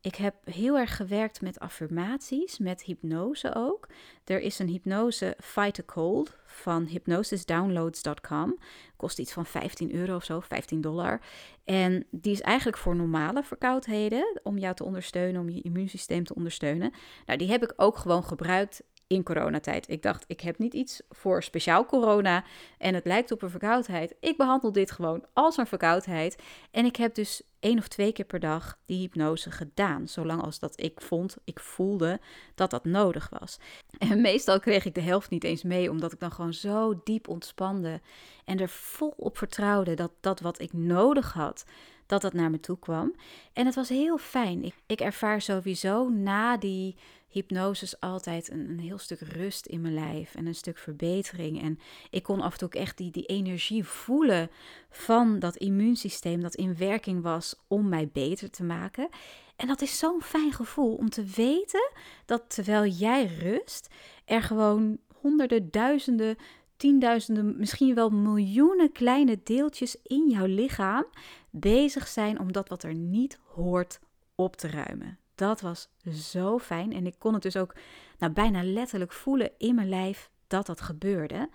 Ik 0.09 0.15
heb 0.15 0.35
heel 0.45 0.79
erg 0.79 0.97
gewerkt 0.97 1.41
met 1.41 1.61
affirmaties, 1.61 2.59
met 2.59 2.83
hypnose 2.83 3.55
ook. 3.55 3.89
Er 4.25 4.41
is 4.41 4.59
een 4.59 4.69
hypnose 4.69 5.37
Fight 5.41 5.79
a 5.79 5.83
Cold 5.87 6.37
van 6.45 6.85
hypnosisdownloads.com. 6.85 8.59
Kost 8.97 9.19
iets 9.19 9.33
van 9.33 9.47
15 9.47 9.95
euro 9.95 10.17
of 10.17 10.25
zo, 10.25 10.41
15 10.41 10.81
dollar. 10.81 11.21
En 11.65 12.07
die 12.11 12.33
is 12.33 12.41
eigenlijk 12.41 12.79
voor 12.79 12.97
normale 12.97 13.43
verkoudheden, 13.43 14.41
om 14.43 14.59
jou 14.59 14.75
te 14.75 14.85
ondersteunen, 14.85 15.41
om 15.41 15.49
je 15.49 15.63
immuunsysteem 15.63 16.25
te 16.25 16.35
ondersteunen. 16.35 16.93
Nou, 17.27 17.39
die 17.39 17.51
heb 17.51 17.63
ik 17.63 17.73
ook 17.77 17.97
gewoon 17.97 18.25
gebruikt 18.25 18.83
in 19.09 19.23
coronatijd. 19.23 19.89
Ik 19.89 20.03
dacht, 20.03 20.25
ik 20.27 20.41
heb 20.41 20.59
niet 20.59 20.75
iets 20.75 21.03
voor 21.11 21.43
speciaal 21.43 21.87
corona 21.87 22.45
en 22.79 22.95
het 22.95 23.05
lijkt 23.05 23.33
op 23.33 23.43
een 23.43 23.51
verkoudheid. 23.51 24.15
Ik 24.21 24.37
behandel 24.37 24.73
dit 24.73 24.91
gewoon 24.91 25.25
als 25.33 25.57
een 25.57 25.67
verkoudheid. 25.67 26.39
En 26.71 26.85
ik 26.85 26.97
heb 26.97 27.15
dus 27.15 27.43
één 27.61 27.79
of 27.79 27.89
twee 27.89 28.13
keer 28.13 28.25
per 28.25 28.41
dag 28.41 28.79
die 28.87 28.99
hypnose 28.99 29.51
gedaan. 29.51 30.09
Zolang 30.09 30.43
als 30.43 30.59
dat 30.59 30.81
ik 30.81 31.01
vond, 31.01 31.37
ik 31.45 31.61
voelde 31.61 32.21
dat 32.55 32.71
dat 32.71 32.85
nodig 32.85 33.29
was. 33.39 33.59
En 33.99 34.21
meestal 34.21 34.61
kreeg 34.61 34.85
ik 34.85 34.95
de 34.95 35.01
helft 35.01 35.31
niet 35.31 35.45
eens 35.45 35.63
mee, 35.63 35.91
omdat 35.91 36.13
ik 36.13 36.21
dan 36.21 36.33
gewoon 36.33 36.55
zo 36.55 37.01
diep 37.05 37.29
ontspande. 37.29 38.01
En 38.45 38.61
er 38.61 38.69
vol 38.69 39.15
op 39.17 39.39
vertrouwde 39.39 39.95
dat 39.95 40.13
dat 40.21 40.41
wat 40.41 40.61
ik 40.61 40.73
nodig 40.73 41.33
had, 41.33 41.65
dat 42.09 42.23
dat 42.23 42.33
naar 42.33 42.51
me 42.51 42.61
toe 42.61 42.79
kwam. 42.79 43.15
En 43.53 43.67
het 43.67 43.75
was 43.75 43.89
heel 43.89 44.19
fijn. 44.19 44.65
Ik, 44.65 44.75
ik 44.87 45.01
ervaar 45.01 45.41
sowieso 45.41 46.09
na 46.09 46.57
die 46.57 46.97
hypnoses 47.29 48.01
altijd 48.01 48.51
een, 48.51 48.69
een, 48.71 48.79
heel 48.79 48.99
stuk 48.99 49.21
rust 49.21 49.67
in 49.67 49.81
mijn 49.81 49.95
lijf 49.95 50.35
en 50.35 50.47
een 50.47 50.55
stuk 50.55 50.79
verbetering. 50.79 51.63
En 51.63 51.79
ik 52.11 52.23
kon 52.23 52.41
af 52.41 52.53
en 52.53 52.59
toe 52.59 52.69
ook 52.69 52.75
echt 52.75 52.97
die, 52.97 53.11
die 53.11 53.27
energie 53.27 53.85
voelen 53.85 54.51
van 54.91 55.39
dat 55.39 55.57
immuunsysteem 55.57 56.41
dat 56.41 56.55
in 56.55 56.77
werking 56.77 57.23
was 57.23 57.55
om 57.67 57.89
mij 57.89 58.09
beter 58.13 58.51
te 58.51 58.65
maken. 58.65 59.09
En 59.57 59.67
dat 59.67 59.81
is 59.81 59.99
zo'n 59.99 60.23
fijn 60.23 60.53
gevoel 60.53 60.95
om 60.95 61.11
te 61.11 61.25
weten 61.25 61.91
dat 62.25 62.55
terwijl 62.55 62.87
jij 62.93 63.27
rust, 63.27 63.89
er 64.25 64.43
gewoon 64.43 64.99
honderden, 65.21 65.71
duizenden, 65.71 66.37
tienduizenden, 66.79 67.59
misschien 67.59 67.95
wel 67.95 68.11
miljoenen 68.11 68.93
kleine 68.93 69.41
deeltjes 69.43 69.97
in 70.03 70.29
jouw 70.31 70.47
lichaam 70.47 71.05
bezig 71.51 72.09
zijn 72.09 72.39
om 72.39 72.53
dat 72.53 72.69
wat 72.69 72.83
er 72.83 72.95
niet 72.95 73.39
hoort 73.45 74.01
op 74.35 74.57
te 74.57 74.69
ruimen. 74.69 75.19
Dat 75.35 75.61
was 75.61 75.89
zo 76.13 76.59
fijn 76.59 76.93
en 76.93 77.07
ik 77.07 77.15
kon 77.19 77.33
het 77.33 77.43
dus 77.43 77.57
ook 77.57 77.75
nou, 78.19 78.33
bijna 78.33 78.63
letterlijk 78.63 79.13
voelen 79.13 79.51
in 79.59 79.75
mijn 79.75 79.89
lijf 79.89 80.31
dat 80.47 80.67
dat 80.67 80.81
gebeurde. 80.81 81.49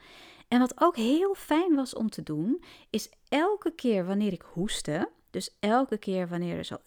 En 0.47 0.59
wat 0.59 0.81
ook 0.81 0.95
heel 0.95 1.35
fijn 1.35 1.75
was 1.75 1.95
om 1.95 2.09
te 2.09 2.23
doen, 2.23 2.63
is 2.89 3.09
elke 3.29 3.71
keer 3.71 4.05
wanneer 4.05 4.33
ik 4.33 4.41
hoestte, 4.41 5.09
dus 5.29 5.55
elke 5.59 5.97
keer 5.97 6.27
wanneer 6.27 6.57
er 6.57 6.63
zo, 6.63 6.77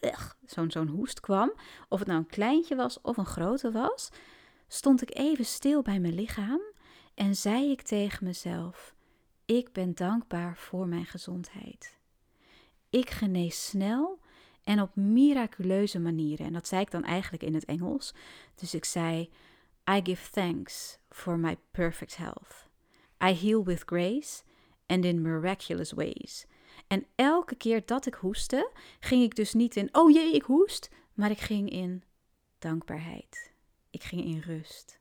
zo'n 0.46 0.70
zo'n 0.70 0.88
hoest 0.88 1.20
kwam, 1.20 1.52
of 1.88 1.98
het 1.98 2.08
nou 2.08 2.20
een 2.20 2.26
kleintje 2.26 2.76
was 2.76 3.00
of 3.00 3.16
een 3.16 3.26
grote 3.26 3.70
was, 3.70 4.08
stond 4.68 5.02
ik 5.02 5.16
even 5.16 5.44
stil 5.44 5.82
bij 5.82 6.00
mijn 6.00 6.14
lichaam 6.14 6.60
en 7.16 7.36
zei 7.36 7.70
ik 7.70 7.82
tegen 7.82 8.24
mezelf: 8.24 8.94
Ik 9.44 9.72
ben 9.72 9.94
dankbaar 9.94 10.56
voor 10.56 10.88
mijn 10.88 11.06
gezondheid. 11.06 11.98
Ik 12.90 13.10
genees 13.10 13.66
snel 13.66 14.20
en 14.64 14.80
op 14.80 14.96
miraculeuze 14.96 15.98
manieren. 15.98 16.46
En 16.46 16.52
dat 16.52 16.68
zei 16.68 16.80
ik 16.80 16.90
dan 16.90 17.04
eigenlijk 17.04 17.42
in 17.42 17.54
het 17.54 17.64
Engels. 17.64 18.14
Dus 18.54 18.74
ik 18.74 18.84
zei: 18.84 19.30
I 19.90 20.00
give 20.02 20.30
thanks 20.30 20.98
for 21.08 21.38
my 21.38 21.56
perfect 21.70 22.16
health. 22.16 22.68
I 23.24 23.32
heal 23.32 23.64
with 23.64 23.82
grace 23.86 24.42
and 24.86 25.04
in 25.04 25.22
miraculous 25.22 25.92
ways. 25.92 26.46
En 26.86 27.06
elke 27.14 27.54
keer 27.54 27.82
dat 27.86 28.06
ik 28.06 28.14
hoestte, 28.14 28.70
ging 29.00 29.22
ik 29.22 29.34
dus 29.34 29.52
niet 29.52 29.76
in: 29.76 29.88
oh 29.94 30.10
jee, 30.10 30.34
ik 30.34 30.42
hoest, 30.42 30.90
maar 31.14 31.30
ik 31.30 31.40
ging 31.40 31.70
in 31.70 32.02
dankbaarheid. 32.58 33.52
Ik 33.90 34.02
ging 34.02 34.24
in 34.24 34.40
rust. 34.40 35.00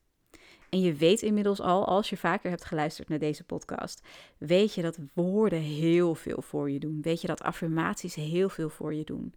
En 0.70 0.82
je 0.82 0.94
weet 0.94 1.22
inmiddels 1.22 1.60
al, 1.60 1.86
als 1.86 2.10
je 2.10 2.18
vaker 2.18 2.50
hebt 2.50 2.66
geluisterd 2.66 3.10
naar 3.10 3.20
deze 3.20 3.44
podcast, 3.44 4.02
weet 4.38 4.74
je 4.74 4.82
dat 4.82 4.98
woorden 5.14 5.60
heel 5.60 6.16
veel 6.16 6.42
voor 6.42 6.72
je 6.72 6.80
doen. 6.80 7.02
Weet 7.02 7.22
je 7.22 7.28
dat 7.28 7.42
affirmaties 7.42 8.16
heel 8.16 8.50
veel 8.50 8.70
voor 8.70 8.94
je 8.94 9.04
doen. 9.04 9.36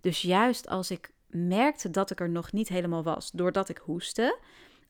Dus 0.00 0.22
juist 0.22 0.68
als 0.68 0.90
ik 0.90 1.10
merkte 1.26 1.90
dat 1.90 2.10
ik 2.10 2.20
er 2.20 2.30
nog 2.30 2.52
niet 2.52 2.68
helemaal 2.68 3.02
was, 3.02 3.30
doordat 3.30 3.68
ik 3.68 3.78
hoestte, 3.78 4.38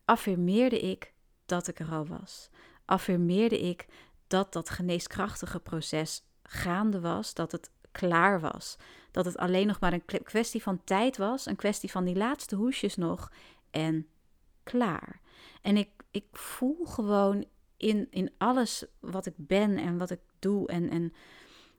affirmeerde 0.05 0.81
ik 0.81 1.13
dat 1.47 1.69
ik 1.69 1.79
er 1.79 1.91
al 1.91 2.07
was. 2.07 2.51
Affirmeerde 2.85 3.61
ik 3.61 3.87
dat 4.27 4.53
dat 4.53 4.71
geneeskrachtige 4.71 5.61
proces 5.61 6.25
gaande 6.43 7.01
was, 7.01 7.35
dat 7.35 7.53
het 7.53 7.71
klaar 7.93 8.41
was. 8.41 8.77
Dat 9.11 9.25
het 9.25 9.37
alleen 9.37 9.67
nog 9.67 9.81
maar 9.81 9.93
een 9.93 10.23
kwestie 10.23 10.63
van 10.63 10.85
tijd 10.85 11.17
was, 11.17 11.47
een 11.47 11.57
kwestie 11.57 11.91
van 11.91 12.05
die 12.05 12.17
laatste 12.17 12.57
hoesjes 12.57 12.97
nog 12.97 13.33
en 13.71 14.07
klaar. 14.63 15.21
En 15.67 15.77
ik, 15.77 15.91
ik 16.11 16.27
voel 16.33 16.85
gewoon 16.85 17.45
in, 17.77 18.07
in 18.11 18.31
alles 18.39 18.85
wat 19.01 19.27
ik 19.27 19.35
ben 19.37 19.77
en 19.77 19.99
wat 19.99 20.11
ik 20.11 20.21
doe 20.39 20.69
en, 20.69 20.91
en 20.91 21.13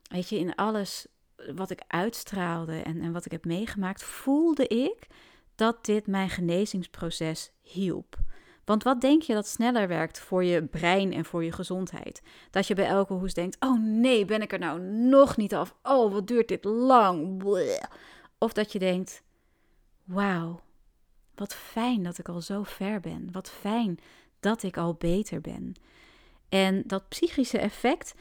weet 0.09 0.29
je, 0.29 0.39
in 0.39 0.55
alles 0.55 1.07
wat 1.55 1.69
ik 1.69 1.83
uitstraalde 1.87 2.81
en, 2.81 3.01
en 3.01 3.11
wat 3.11 3.25
ik 3.25 3.31
heb 3.31 3.45
meegemaakt, 3.45 4.03
voelde 4.03 4.67
ik 4.67 5.07
dat 5.55 5.85
dit 5.85 6.07
mijn 6.07 6.29
genezingsproces 6.29 7.51
hielp. 7.61 8.17
Want 8.65 8.83
wat 8.83 9.01
denk 9.01 9.21
je 9.21 9.33
dat 9.33 9.47
sneller 9.47 9.87
werkt 9.87 10.19
voor 10.19 10.43
je 10.43 10.63
brein 10.63 11.13
en 11.13 11.25
voor 11.25 11.43
je 11.43 11.51
gezondheid? 11.51 12.21
Dat 12.51 12.67
je 12.67 12.75
bij 12.75 12.87
elke 12.87 13.13
hoes 13.13 13.33
denkt: 13.33 13.57
oh 13.59 13.79
nee, 13.79 14.25
ben 14.25 14.41
ik 14.41 14.51
er 14.51 14.59
nou 14.59 14.79
nog 14.81 15.37
niet 15.37 15.55
af? 15.55 15.75
Oh, 15.83 16.11
wat 16.11 16.27
duurt 16.27 16.47
dit 16.47 16.63
lang? 16.63 17.43
Of 18.37 18.53
dat 18.53 18.71
je 18.71 18.79
denkt: 18.79 19.23
wauw, 20.03 20.61
wat 21.39 21.55
fijn 21.55 22.03
dat 22.03 22.17
ik 22.17 22.29
al 22.29 22.41
zo 22.41 22.63
ver 22.63 22.99
ben. 22.99 23.29
Wat 23.31 23.49
fijn 23.49 23.99
dat 24.39 24.63
ik 24.63 24.77
al 24.77 24.93
beter 24.93 25.41
ben. 25.41 25.73
En 26.49 26.83
dat 26.85 27.09
psychische 27.09 27.57
effect, 27.57 28.13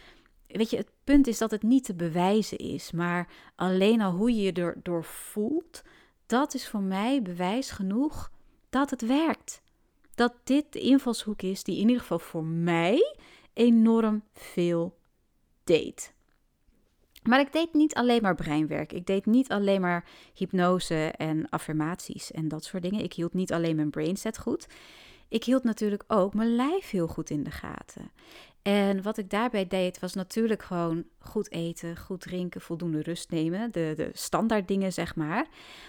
weet 0.47 0.71
je, 0.71 0.77
het 0.77 0.91
punt 1.05 1.27
is 1.27 1.39
dat 1.39 1.51
het 1.51 1.63
niet 1.63 1.85
te 1.85 1.95
bewijzen 1.95 2.59
is, 2.59 2.91
maar 2.93 3.29
alleen 3.55 4.01
al 4.01 4.13
hoe 4.13 4.35
je 4.35 4.43
je 4.43 4.53
erdoor 4.53 5.05
voelt, 5.05 5.83
dat 6.27 6.55
is 6.55 6.69
voor 6.69 6.83
mij 6.83 7.23
bewijs 7.23 7.71
genoeg 7.71 8.31
dat 8.71 8.91
het 8.91 9.07
werkt. 9.07 9.63
Dat 10.15 10.35
dit 10.45 10.73
de 10.73 10.81
invalshoek 10.81 11.43
is 11.43 11.65
die 11.65 11.77
in 11.77 11.87
ieder 11.87 12.01
geval 12.01 12.19
voor 12.19 12.45
mij 12.45 13.17
enorm 13.53 14.23
veel 14.33 14.99
deed. 15.65 16.15
Maar 17.27 17.41
ik 17.41 17.53
deed 17.53 17.75
niet 17.75 17.95
alleen 17.95 18.23
maar 18.23 18.35
breinwerk. 18.35 18.93
Ik 18.93 19.07
deed 19.07 19.27
niet 19.27 19.51
alleen 19.51 19.81
maar 19.81 20.05
hypnose 20.35 21.13
en 21.17 21.49
affirmaties 21.49 22.31
en 22.31 22.49
dat 22.49 22.65
soort 22.65 22.83
dingen. 22.83 23.05
Ik 23.05 23.13
hield 23.13 23.35
niet 23.35 23.53
alleen 23.53 23.77
mijn 23.77 23.91
brainset 23.91 24.39
goed. 24.39 24.67
Ik 25.29 25.45
hield 25.45 25.65
natuurlijk 25.65 26.05
ook 26.07 26.35
mijn 26.35 26.55
lijf 26.57 26.91
heel 26.91 27.07
goed 27.07 27.31
in 27.31 27.43
de 27.43 27.51
gaten. 27.51 28.11
En 28.67 29.03
wat 29.03 29.19
ik 29.19 29.31
daarbij 29.31 29.67
deed 29.67 29.99
was 29.99 30.15
natuurlijk 30.15 30.63
gewoon 30.63 31.05
goed 31.19 31.51
eten, 31.51 31.97
goed 31.97 32.21
drinken, 32.21 32.61
voldoende 32.61 33.03
rust 33.03 33.31
nemen. 33.31 33.73
De, 33.73 33.93
de 33.97 34.11
standaard 34.13 34.69
dingen, 34.69 34.93
zeg 34.93 35.17
maar. 35.17 35.47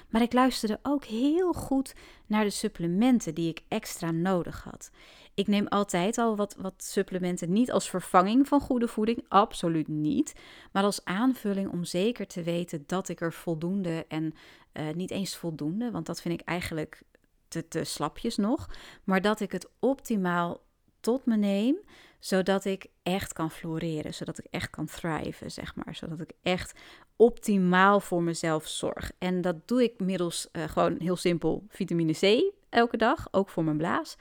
Maar 0.09 0.21
ik 0.21 0.33
luisterde 0.33 0.79
ook 0.81 1.03
heel 1.03 1.53
goed 1.53 1.95
naar 2.25 2.43
de 2.43 2.49
supplementen 2.49 3.33
die 3.33 3.49
ik 3.49 3.61
extra 3.67 4.11
nodig 4.11 4.63
had. 4.63 4.91
Ik 5.33 5.47
neem 5.47 5.67
altijd 5.67 6.17
al 6.17 6.35
wat, 6.35 6.55
wat 6.59 6.73
supplementen, 6.77 7.53
niet 7.53 7.71
als 7.71 7.89
vervanging 7.89 8.47
van 8.47 8.59
goede 8.59 8.87
voeding, 8.87 9.25
absoluut 9.27 9.87
niet. 9.87 10.33
Maar 10.71 10.83
als 10.83 11.05
aanvulling 11.05 11.71
om 11.71 11.83
zeker 11.83 12.27
te 12.27 12.43
weten 12.43 12.83
dat 12.87 13.09
ik 13.09 13.21
er 13.21 13.33
voldoende 13.33 14.05
en 14.07 14.33
uh, 14.73 14.83
niet 14.93 15.11
eens 15.11 15.35
voldoende, 15.35 15.91
want 15.91 16.05
dat 16.05 16.21
vind 16.21 16.39
ik 16.39 16.47
eigenlijk 16.47 17.01
te, 17.47 17.83
slapjes 17.83 18.37
nog. 18.37 18.69
Maar 19.03 19.21
dat 19.21 19.39
ik 19.39 19.51
het 19.51 19.69
optimaal 19.79 20.61
tot 20.99 21.25
me 21.25 21.37
neem, 21.37 21.75
zodat 22.19 22.65
ik 22.65 22.85
echt 23.03 23.33
kan 23.33 23.51
floreren, 23.51 24.13
zodat 24.13 24.37
ik 24.37 24.45
echt 24.49 24.69
kan 24.69 24.85
thriven, 24.85 25.51
zeg 25.51 25.75
maar. 25.75 25.95
Zodat 25.95 26.19
ik 26.19 26.31
echt 26.41 26.79
optimaal 27.15 27.99
voor 27.99 28.23
mezelf 28.23 28.67
zorg. 28.67 29.11
En 29.17 29.41
dat 29.41 29.67
doe 29.67 29.83
ik 29.83 29.99
middels 29.99 30.47
uh, 30.51 30.63
gewoon 30.63 30.95
heel 30.99 31.15
simpel 31.15 31.65
vitamine 31.69 32.13
C 32.13 32.53
elke 32.69 32.97
dag, 32.97 33.27
ook 33.31 33.49
voor 33.49 33.63
mijn 33.63 33.77
blaas. 33.77 34.17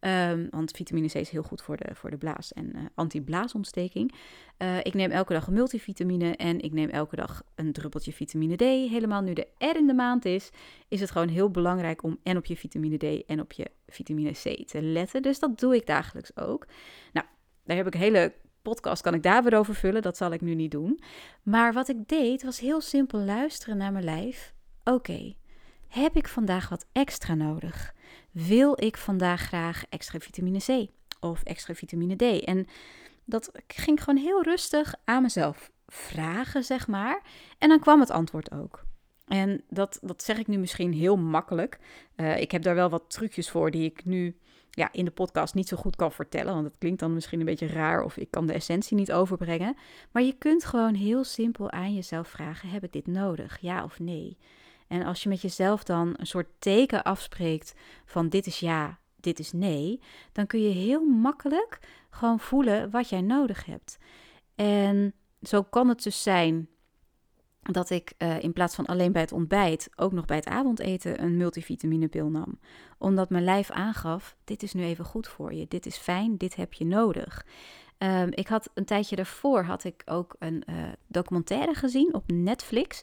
Um, 0.00 0.46
want 0.50 0.70
vitamine 0.70 1.08
C 1.08 1.14
is 1.14 1.30
heel 1.30 1.42
goed 1.42 1.62
voor 1.62 1.76
de, 1.76 1.94
voor 1.94 2.10
de 2.10 2.16
blaas- 2.16 2.52
en 2.52 2.76
uh, 2.76 2.82
anti-blaasontsteking. 2.94 4.14
Uh, 4.58 4.78
ik 4.78 4.94
neem 4.94 5.10
elke 5.10 5.32
dag 5.32 5.46
een 5.46 5.52
multivitamine 5.52 6.36
en 6.36 6.60
ik 6.60 6.72
neem 6.72 6.88
elke 6.88 7.16
dag 7.16 7.42
een 7.54 7.72
druppeltje 7.72 8.12
vitamine 8.12 8.56
D. 8.56 8.60
Helemaal 8.60 9.20
nu 9.20 9.32
de 9.32 9.46
R 9.58 9.76
in 9.76 9.86
de 9.86 9.94
maand 9.94 10.24
is, 10.24 10.50
is 10.88 11.00
het 11.00 11.10
gewoon 11.10 11.28
heel 11.28 11.50
belangrijk 11.50 12.02
om 12.02 12.18
en 12.22 12.36
op 12.36 12.44
je 12.44 12.56
vitamine 12.56 12.96
D 12.96 13.24
en 13.26 13.40
op 13.40 13.52
je 13.52 13.70
vitamine 13.86 14.30
C 14.30 14.68
te 14.68 14.82
letten. 14.82 15.22
Dus 15.22 15.38
dat 15.38 15.58
doe 15.58 15.74
ik 15.74 15.86
dagelijks 15.86 16.36
ook. 16.36 16.66
Nou, 17.12 17.26
daar 17.64 17.76
heb 17.76 17.86
ik 17.86 17.94
een 17.94 18.00
hele 18.00 18.32
podcast 18.62 19.02
kan 19.02 19.14
ik 19.14 19.22
daar 19.22 19.42
weer 19.42 19.58
over 19.58 19.74
vullen. 19.74 20.02
Dat 20.02 20.16
zal 20.16 20.32
ik 20.32 20.40
nu 20.40 20.54
niet 20.54 20.70
doen. 20.70 21.00
Maar 21.42 21.72
wat 21.72 21.88
ik 21.88 22.08
deed 22.08 22.42
was 22.42 22.60
heel 22.60 22.80
simpel 22.80 23.18
luisteren 23.18 23.76
naar 23.76 23.92
mijn 23.92 24.04
lijf. 24.04 24.54
Oké, 24.84 25.34
heb 25.90 26.16
ik 26.16 26.28
vandaag 26.28 26.68
wat 26.68 26.86
extra 26.92 27.34
nodig? 27.34 27.94
Wil 28.30 28.82
ik 28.84 28.96
vandaag 28.96 29.40
graag 29.40 29.84
extra 29.88 30.18
vitamine 30.18 30.58
C 30.58 30.90
of 31.20 31.42
extra 31.42 31.74
vitamine 31.74 32.16
D? 32.16 32.44
En 32.44 32.66
dat 33.24 33.50
ging 33.66 34.04
gewoon 34.04 34.22
heel 34.22 34.42
rustig 34.42 34.94
aan 35.04 35.22
mezelf 35.22 35.70
vragen, 35.86 36.64
zeg 36.64 36.88
maar. 36.88 37.22
En 37.58 37.68
dan 37.68 37.80
kwam 37.80 38.00
het 38.00 38.10
antwoord 38.10 38.52
ook. 38.52 38.84
En 39.26 39.62
dat, 39.68 39.98
dat 40.02 40.22
zeg 40.22 40.38
ik 40.38 40.46
nu 40.46 40.58
misschien 40.58 40.92
heel 40.92 41.16
makkelijk. 41.16 41.78
Uh, 42.16 42.40
ik 42.40 42.50
heb 42.50 42.62
daar 42.62 42.74
wel 42.74 42.88
wat 42.88 43.10
trucjes 43.10 43.50
voor 43.50 43.70
die 43.70 43.84
ik 43.84 44.04
nu 44.04 44.36
ja, 44.70 44.88
in 44.92 45.04
de 45.04 45.10
podcast 45.10 45.54
niet 45.54 45.68
zo 45.68 45.76
goed 45.76 45.96
kan 45.96 46.12
vertellen. 46.12 46.54
Want 46.54 46.66
het 46.66 46.78
klinkt 46.78 47.00
dan 47.00 47.14
misschien 47.14 47.40
een 47.40 47.46
beetje 47.46 47.66
raar 47.66 48.02
of 48.02 48.16
ik 48.16 48.30
kan 48.30 48.46
de 48.46 48.52
essentie 48.52 48.96
niet 48.96 49.12
overbrengen. 49.12 49.76
Maar 50.10 50.22
je 50.22 50.38
kunt 50.38 50.64
gewoon 50.64 50.94
heel 50.94 51.24
simpel 51.24 51.70
aan 51.70 51.94
jezelf 51.94 52.28
vragen: 52.28 52.68
heb 52.68 52.84
ik 52.84 52.92
dit 52.92 53.06
nodig? 53.06 53.58
Ja 53.60 53.84
of 53.84 53.98
nee? 53.98 54.36
En 54.90 55.02
als 55.02 55.22
je 55.22 55.28
met 55.28 55.40
jezelf 55.40 55.84
dan 55.84 56.14
een 56.16 56.26
soort 56.26 56.48
teken 56.58 57.02
afspreekt 57.02 57.74
van 58.04 58.28
dit 58.28 58.46
is 58.46 58.60
ja, 58.60 58.98
dit 59.16 59.38
is 59.38 59.52
nee, 59.52 60.00
dan 60.32 60.46
kun 60.46 60.60
je 60.60 60.74
heel 60.74 61.04
makkelijk 61.04 61.78
gewoon 62.10 62.40
voelen 62.40 62.90
wat 62.90 63.08
jij 63.08 63.20
nodig 63.20 63.64
hebt. 63.64 63.98
En 64.54 65.14
zo 65.42 65.62
kan 65.62 65.88
het 65.88 66.02
dus 66.02 66.22
zijn 66.22 66.68
dat 67.62 67.90
ik 67.90 68.12
uh, 68.18 68.42
in 68.42 68.52
plaats 68.52 68.74
van 68.74 68.86
alleen 68.86 69.12
bij 69.12 69.20
het 69.20 69.32
ontbijt 69.32 69.90
ook 69.96 70.12
nog 70.12 70.24
bij 70.24 70.36
het 70.36 70.46
avondeten 70.46 71.22
een 71.22 71.36
multivitaminepil 71.36 72.28
nam. 72.28 72.58
Omdat 72.98 73.30
mijn 73.30 73.44
lijf 73.44 73.70
aangaf: 73.70 74.36
dit 74.44 74.62
is 74.62 74.72
nu 74.72 74.82
even 74.82 75.04
goed 75.04 75.28
voor 75.28 75.52
je, 75.52 75.66
dit 75.68 75.86
is 75.86 75.96
fijn, 75.96 76.36
dit 76.36 76.56
heb 76.56 76.72
je 76.72 76.84
nodig. 76.84 77.46
Um, 78.02 78.28
ik 78.30 78.48
had 78.48 78.70
een 78.74 78.84
tijdje 78.84 79.16
daarvoor 79.16 79.62
had 79.62 79.84
ik 79.84 80.02
ook 80.04 80.36
een 80.38 80.62
uh, 80.70 80.76
documentaire 81.06 81.74
gezien 81.74 82.14
op 82.14 82.30
Netflix 82.30 83.00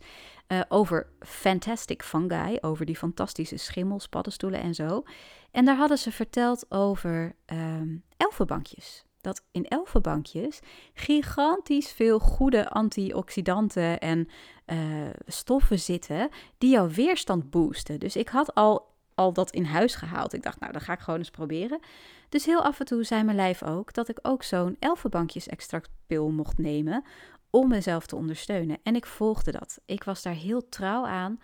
uh, 0.48 0.62
over 0.68 1.08
Fantastic 1.20 2.04
Fungi, 2.04 2.58
over 2.62 2.86
die 2.86 2.98
fantastische 2.98 3.58
schimmels, 3.58 4.08
paddenstoelen 4.08 4.62
en 4.62 4.74
zo. 4.74 5.04
En 5.52 5.66
daar 5.66 5.76
hadden 5.76 5.98
ze 5.98 6.12
verteld 6.12 6.72
over 6.72 7.36
um, 7.46 8.04
elfenbankjes 8.18 9.06
dat 9.22 9.44
in 9.52 9.66
elfenbankjes 9.66 10.60
gigantisch 10.94 11.92
veel 11.92 12.20
goede 12.20 12.70
antioxidanten 12.70 14.00
en 14.00 14.28
uh, 14.66 14.78
stoffen 15.26 15.80
zitten 15.80 16.30
die 16.58 16.72
jouw 16.72 16.90
weerstand 16.90 17.50
boosten. 17.50 18.00
Dus 18.00 18.16
ik 18.16 18.28
had 18.28 18.56
al, 18.56 18.88
al 19.16 19.34
dat 19.34 19.52
in 19.52 19.64
huis 19.64 19.96
gehaald. 19.96 20.34
Ik 20.34 20.44
dacht, 20.44 20.60
nou, 20.60 20.72
dan 20.72 20.82
ga 20.82 20.94
ik 20.94 21.00
gewoon 21.00 21.20
eens 21.20 21.30
proberen. 21.30 21.80
Dus 22.30 22.46
heel 22.46 22.64
af 22.64 22.80
en 22.80 22.86
toe 22.86 23.04
zei 23.04 23.24
mijn 23.24 23.38
lijf 23.38 23.64
ook 23.64 23.94
dat 23.94 24.10
ik 24.10 24.20
ook 24.22 24.44
zo'n 24.44 24.76
elfenbankjes 24.80 25.48
extractpil 25.48 26.30
mocht 26.30 26.58
nemen 26.58 27.04
om 27.50 27.68
mezelf 27.68 28.06
te 28.08 28.16
ondersteunen. 28.16 28.78
En 28.84 28.96
ik 28.96 29.06
volgde 29.06 29.52
dat. 29.52 29.80
Ik 29.86 30.04
was 30.04 30.22
daar 30.22 30.34
heel 30.34 30.70
trouw 30.70 31.06
aan 31.06 31.40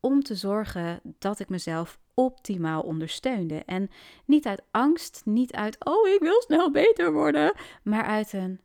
om 0.00 0.22
te 0.22 0.34
zorgen 0.34 1.00
dat 1.18 1.38
ik 1.38 1.48
mezelf 1.48 1.98
optimaal 2.14 2.82
ondersteunde. 2.82 3.62
En 3.64 3.90
niet 4.24 4.46
uit 4.46 4.62
angst, 4.70 5.22
niet 5.24 5.52
uit, 5.52 5.84
oh, 5.84 6.08
ik 6.08 6.20
wil 6.20 6.42
snel 6.42 6.70
beter 6.70 7.12
worden, 7.12 7.52
maar 7.82 8.04
uit 8.04 8.32
een, 8.32 8.60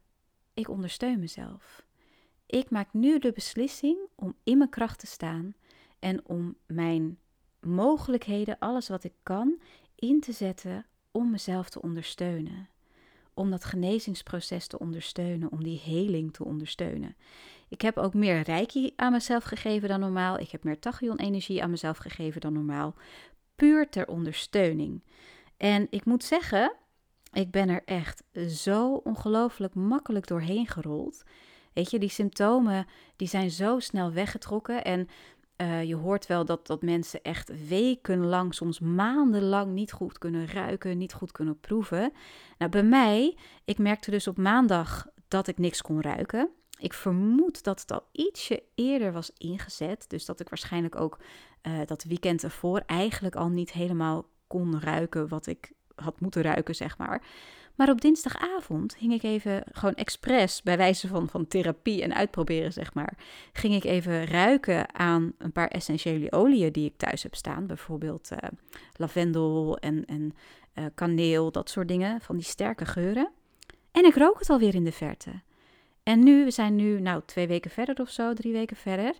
ik 0.54 0.70
ondersteun 0.70 1.20
mezelf. 1.20 1.86
Ik 2.46 2.70
maak 2.70 2.94
nu 2.94 3.20
de 3.20 3.32
beslissing 3.32 3.98
om 4.16 4.36
in 4.44 4.58
mijn 4.58 4.70
kracht 4.70 5.00
te 5.00 5.08
staan 5.08 5.56
en 6.00 6.26
om 6.26 6.56
mijn 6.66 7.20
mogelijkheden, 7.60 8.60
alles 8.60 8.88
wat 8.90 9.04
ik 9.04 9.14
kan, 9.24 9.62
in 9.96 10.20
te 10.20 10.32
zetten 10.32 10.86
om 11.20 11.32
mezelf 11.32 11.70
te 11.70 11.82
ondersteunen. 11.82 12.70
Om 13.34 13.50
dat 13.50 13.66
genezingsproces 13.66 14.68
te 14.68 14.80
ondersteunen, 14.80 15.52
om 15.52 15.64
die 15.64 15.82
heling 15.84 16.34
te 16.34 16.44
ondersteunen. 16.46 17.16
Ik 17.68 17.82
heb 17.82 17.98
ook 17.98 18.14
meer 18.14 18.42
reiki 18.42 18.94
aan 18.96 19.12
mezelf 19.12 19.44
gegeven 19.44 19.90
dan 19.90 20.00
normaal. 20.00 20.40
Ik 20.40 20.52
heb 20.52 20.64
meer 20.64 20.80
tachyon-energie 20.80 21.64
aan 21.64 21.70
mezelf 21.70 21.98
gegeven 21.98 22.42
dan 22.42 22.54
normaal 22.54 22.96
puur 23.56 23.90
ter 23.90 24.08
ondersteuning. 24.08 25.04
En 25.58 25.88
ik 25.90 26.06
moet 26.06 26.24
zeggen, 26.24 26.74
ik 27.34 27.52
ben 27.52 27.70
er 27.70 27.82
echt 27.86 28.24
zo 28.48 28.94
ongelooflijk 28.94 29.74
makkelijk 29.74 30.28
doorheen 30.28 30.68
gerold. 30.68 31.24
Weet 31.74 31.92
je, 31.92 32.00
die 32.00 32.10
symptomen 32.10 32.88
die 33.16 33.28
zijn 33.28 33.52
zo 33.52 33.80
snel 33.80 34.12
weggetrokken. 34.12 34.84
En 34.84 35.08
uh, 35.62 35.84
je 35.84 35.96
hoort 35.96 36.28
wel 36.28 36.46
dat, 36.46 36.68
dat 36.68 36.82
mensen 36.82 37.22
echt 37.22 37.68
wekenlang, 37.68 38.54
soms 38.54 38.80
maandenlang 38.80 39.74
niet 39.74 39.92
goed 39.92 40.18
kunnen 40.18 40.48
ruiken, 40.48 40.98
niet 40.98 41.14
goed 41.14 41.32
kunnen 41.32 41.60
proeven. 41.60 42.12
Nou, 42.58 42.72
bij 42.72 42.84
mij, 42.84 43.38
ik 43.66 43.78
merkte 43.78 44.12
dus 44.12 44.28
op 44.28 44.38
maandag 44.38 45.08
dat 45.28 45.48
ik 45.48 45.58
niks 45.58 45.82
kon 45.82 46.02
ruiken. 46.02 46.50
Ik 46.80 46.94
vermoed 46.94 47.64
dat 47.64 47.82
het 47.82 47.92
al 47.92 48.08
ietsje 48.12 48.64
eerder 48.76 49.12
was 49.12 49.32
ingezet. 49.38 50.06
Dus 50.10 50.26
dat 50.26 50.40
ik 50.40 50.50
waarschijnlijk 50.50 50.96
ook 50.96 51.18
uh, 51.68 51.80
dat 51.86 52.04
weekend 52.04 52.44
ervoor 52.44 52.84
eigenlijk 52.86 53.36
al 53.36 53.50
niet 53.50 53.72
helemaal 53.72 54.26
kon 54.48 54.80
ruiken 54.80 55.28
wat 55.28 55.48
ik 55.48 55.72
had 55.96 56.20
moeten 56.20 56.42
ruiken, 56.42 56.76
zeg 56.76 56.98
maar. 56.98 57.22
Maar 57.80 57.90
op 57.90 58.02
dinsdagavond 58.02 58.96
ging 58.96 59.14
ik 59.14 59.24
even 59.24 59.64
gewoon 59.72 59.94
expres, 59.96 60.62
bij 60.62 60.78
wijze 60.78 61.08
van, 61.08 61.30
van 61.30 61.48
therapie 61.48 62.04
en 62.04 62.16
uitproberen, 62.16 62.74
zeg 62.74 62.94
maar, 62.94 63.14
ging 63.54 63.74
ik 63.74 63.84
even 63.84 64.26
ruiken 64.26 64.96
aan 64.96 65.34
een 65.38 65.52
paar 65.52 65.68
essentiële 65.68 66.32
oliën 66.32 66.72
die 66.72 66.86
ik 66.86 66.98
thuis 66.98 67.24
heb 67.24 67.36
staan. 67.36 67.68
Bijvoorbeeld 67.68 68.30
uh, 68.32 68.50
lavendel 68.96 69.78
en, 69.78 70.06
en 70.06 70.34
uh, 70.76 70.86
kaneel, 70.96 71.52
dat 71.52 71.70
soort 71.70 71.88
dingen, 71.88 72.22
van 72.22 72.36
die 72.36 72.46
sterke 72.46 72.86
geuren. 72.86 73.30
En 73.92 74.06
ik 74.06 74.16
rook 74.16 74.40
het 74.40 74.50
alweer 74.50 74.76
in 74.76 74.84
de 74.84 74.92
verte. 74.92 75.42
En 76.04 76.24
nu, 76.24 76.44
we 76.44 76.52
zijn 76.52 76.76
nu 76.76 77.02
nou 77.02 77.22
twee 77.26 77.48
weken 77.48 77.72
verder 77.72 78.00
of 78.02 78.10
zo, 78.10 78.34
drie 78.34 78.54
weken 78.54 78.78
verder. 78.78 79.14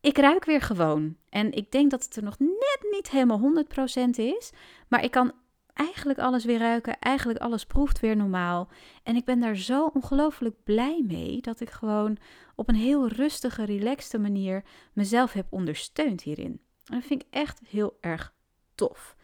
Ik 0.00 0.18
ruik 0.18 0.44
weer 0.44 0.60
gewoon. 0.62 1.16
En 1.28 1.52
ik 1.52 1.72
denk 1.72 1.90
dat 1.90 2.04
het 2.04 2.16
er 2.16 2.22
nog 2.22 2.38
net 2.38 2.86
niet 2.90 3.10
helemaal 3.10 3.64
100% 4.06 4.10
is. 4.10 4.50
Maar 4.88 5.04
ik 5.04 5.10
kan 5.10 5.32
eigenlijk 5.74 6.18
alles 6.18 6.44
weer 6.44 6.58
ruiken. 6.58 6.98
Eigenlijk 6.98 7.38
alles 7.38 7.64
proeft 7.66 8.00
weer 8.00 8.16
normaal. 8.16 8.68
En 9.02 9.16
ik 9.16 9.24
ben 9.24 9.40
daar 9.40 9.56
zo 9.56 9.90
ongelooflijk 9.94 10.56
blij 10.64 11.04
mee 11.06 11.40
dat 11.40 11.60
ik 11.60 11.70
gewoon 11.70 12.16
op 12.54 12.68
een 12.68 12.74
heel 12.74 13.08
rustige, 13.08 13.64
relaxte 13.64 14.18
manier 14.18 14.64
mezelf 14.92 15.32
heb 15.32 15.46
ondersteund 15.50 16.22
hierin. 16.22 16.60
En 16.84 16.94
dat 16.94 17.04
vind 17.04 17.22
ik 17.22 17.28
echt 17.30 17.60
heel 17.68 17.96
erg 18.00 18.32
tof. 18.74 19.16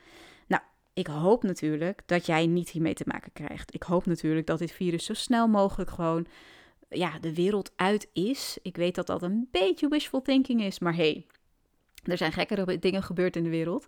Nou, 0.47 0.63
ik 0.95 1.07
hoop 1.07 1.43
natuurlijk 1.43 2.03
dat 2.07 2.27
jij 2.27 2.47
niet 2.47 2.71
hiermee 2.71 2.95
te 2.95 3.05
maken 3.07 3.33
krijgt. 3.33 3.75
Ik 3.75 3.83
hoop 3.83 4.07
natuurlijk 4.07 4.47
dat 4.47 4.59
dit 4.59 4.73
virus 4.73 5.05
zo 5.05 5.15
snel 5.15 5.49
mogelijk 5.49 5.91
gewoon 5.91 6.27
ja, 6.89 7.19
de 7.19 7.35
wereld 7.35 7.73
uit 7.77 8.09
is. 8.13 8.59
Ik 8.63 8.77
weet 8.77 8.95
dat 8.95 9.07
dat 9.07 9.23
een 9.23 9.49
beetje 9.51 9.89
wishful 9.89 10.23
thinking 10.23 10.63
is, 10.63 10.79
maar 10.79 10.95
hey, 10.95 11.27
er 12.03 12.17
zijn 12.17 12.33
gekkere 12.33 12.79
dingen 12.79 13.03
gebeurd 13.03 13.37
in 13.37 13.43
de 13.43 13.51
wereld. 13.51 13.87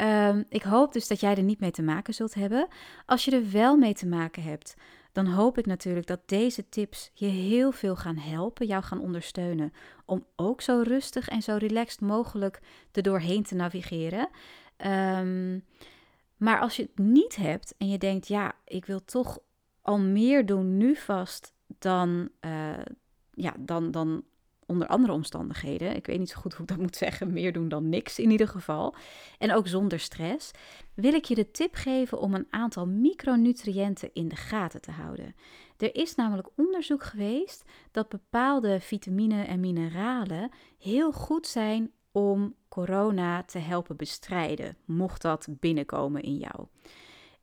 Um, 0.00 0.44
ik 0.48 0.62
hoop 0.62 0.92
dus 0.92 1.08
dat 1.08 1.20
jij 1.20 1.36
er 1.36 1.42
niet 1.42 1.60
mee 1.60 1.70
te 1.70 1.82
maken 1.82 2.14
zult 2.14 2.34
hebben. 2.34 2.68
Als 3.06 3.24
je 3.24 3.30
er 3.30 3.50
wel 3.50 3.76
mee 3.76 3.94
te 3.94 4.06
maken 4.06 4.42
hebt, 4.42 4.74
dan 5.12 5.26
hoop 5.26 5.58
ik 5.58 5.66
natuurlijk 5.66 6.06
dat 6.06 6.28
deze 6.28 6.68
tips 6.68 7.10
je 7.14 7.26
heel 7.26 7.72
veel 7.72 7.96
gaan 7.96 8.16
helpen, 8.16 8.66
jou 8.66 8.82
gaan 8.82 9.00
ondersteunen. 9.00 9.72
Om 10.04 10.24
ook 10.36 10.60
zo 10.60 10.82
rustig 10.84 11.28
en 11.28 11.42
zo 11.42 11.56
relaxed 11.56 12.00
mogelijk 12.00 12.60
er 12.92 13.02
doorheen 13.02 13.42
te 13.42 13.54
navigeren. 13.54 14.28
Um, 14.86 15.64
maar 16.36 16.60
als 16.60 16.76
je 16.76 16.82
het 16.82 16.98
niet 16.98 17.36
hebt 17.36 17.74
en 17.78 17.88
je 17.88 17.98
denkt, 17.98 18.28
ja, 18.28 18.52
ik 18.64 18.84
wil 18.84 19.04
toch 19.04 19.38
al 19.82 19.98
meer 19.98 20.46
doen 20.46 20.76
nu 20.76 20.96
vast 20.96 21.52
dan, 21.78 22.28
uh, 22.40 22.84
ja, 23.30 23.54
dan, 23.58 23.90
dan 23.90 24.22
onder 24.68 24.88
andere 24.88 25.12
omstandigheden. 25.12 25.96
Ik 25.96 26.06
weet 26.06 26.18
niet 26.18 26.30
zo 26.30 26.40
goed 26.40 26.52
hoe 26.52 26.62
ik 26.62 26.68
dat 26.68 26.78
moet 26.78 26.96
zeggen. 26.96 27.32
Meer 27.32 27.52
doen 27.52 27.68
dan 27.68 27.88
niks 27.88 28.18
in 28.18 28.30
ieder 28.30 28.48
geval. 28.48 28.94
En 29.38 29.54
ook 29.54 29.68
zonder 29.68 30.00
stress. 30.00 30.50
Wil 30.94 31.12
ik 31.14 31.24
je 31.24 31.34
de 31.34 31.50
tip 31.50 31.74
geven 31.74 32.20
om 32.20 32.34
een 32.34 32.46
aantal 32.50 32.86
micronutriënten 32.86 34.10
in 34.12 34.28
de 34.28 34.36
gaten 34.36 34.80
te 34.80 34.90
houden. 34.90 35.34
Er 35.76 35.94
is 35.94 36.14
namelijk 36.14 36.48
onderzoek 36.56 37.04
geweest 37.04 37.64
dat 37.90 38.08
bepaalde 38.08 38.80
vitamine 38.80 39.42
en 39.42 39.60
mineralen 39.60 40.50
heel 40.78 41.12
goed 41.12 41.46
zijn 41.46 41.92
om 42.12 42.54
corona 42.68 43.42
te 43.42 43.58
helpen 43.58 43.96
bestrijden, 43.96 44.76
mocht 44.84 45.22
dat 45.22 45.48
binnenkomen 45.50 46.22
in 46.22 46.36
jou. 46.36 46.66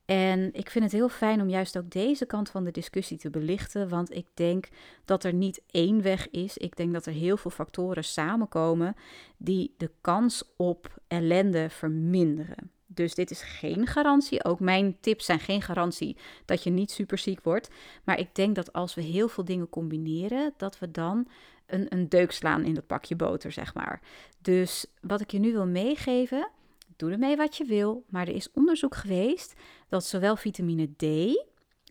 En 0.05 0.53
ik 0.53 0.69
vind 0.69 0.83
het 0.83 0.93
heel 0.93 1.09
fijn 1.09 1.41
om 1.41 1.49
juist 1.49 1.77
ook 1.77 1.89
deze 1.89 2.25
kant 2.25 2.49
van 2.49 2.63
de 2.63 2.71
discussie 2.71 3.17
te 3.17 3.29
belichten, 3.29 3.89
want 3.89 4.15
ik 4.15 4.27
denk 4.33 4.67
dat 5.05 5.23
er 5.23 5.33
niet 5.33 5.61
één 5.71 6.01
weg 6.01 6.29
is. 6.29 6.57
Ik 6.57 6.75
denk 6.75 6.93
dat 6.93 7.05
er 7.05 7.13
heel 7.13 7.37
veel 7.37 7.51
factoren 7.51 8.03
samenkomen 8.03 8.95
die 9.37 9.73
de 9.77 9.91
kans 10.01 10.43
op 10.57 10.99
ellende 11.07 11.69
verminderen. 11.69 12.71
Dus 12.85 13.15
dit 13.15 13.31
is 13.31 13.41
geen 13.41 13.87
garantie. 13.87 14.43
Ook 14.43 14.59
mijn 14.59 14.97
tips 14.99 15.25
zijn 15.25 15.39
geen 15.39 15.61
garantie 15.61 16.17
dat 16.45 16.63
je 16.63 16.69
niet 16.69 16.91
super 16.91 17.17
ziek 17.17 17.43
wordt. 17.43 17.69
Maar 18.03 18.19
ik 18.19 18.35
denk 18.35 18.55
dat 18.55 18.73
als 18.73 18.95
we 18.95 19.01
heel 19.01 19.27
veel 19.27 19.45
dingen 19.45 19.69
combineren, 19.69 20.53
dat 20.57 20.79
we 20.79 20.91
dan 20.91 21.27
een, 21.65 21.85
een 21.89 22.09
deuk 22.09 22.31
slaan 22.31 22.63
in 22.63 22.73
dat 22.73 22.87
pakje 22.87 23.15
boter, 23.15 23.51
zeg 23.51 23.73
maar. 23.73 24.01
Dus 24.41 24.85
wat 25.01 25.21
ik 25.21 25.31
je 25.31 25.39
nu 25.39 25.51
wil 25.51 25.67
meegeven, 25.67 26.49
doe 26.95 27.11
ermee 27.11 27.35
wat 27.35 27.57
je 27.57 27.65
wil. 27.65 28.05
Maar 28.09 28.27
er 28.27 28.35
is 28.35 28.51
onderzoek 28.51 28.95
geweest 28.95 29.53
dat 29.87 30.05
zowel 30.05 30.35
vitamine 30.35 30.89
D 30.95 31.05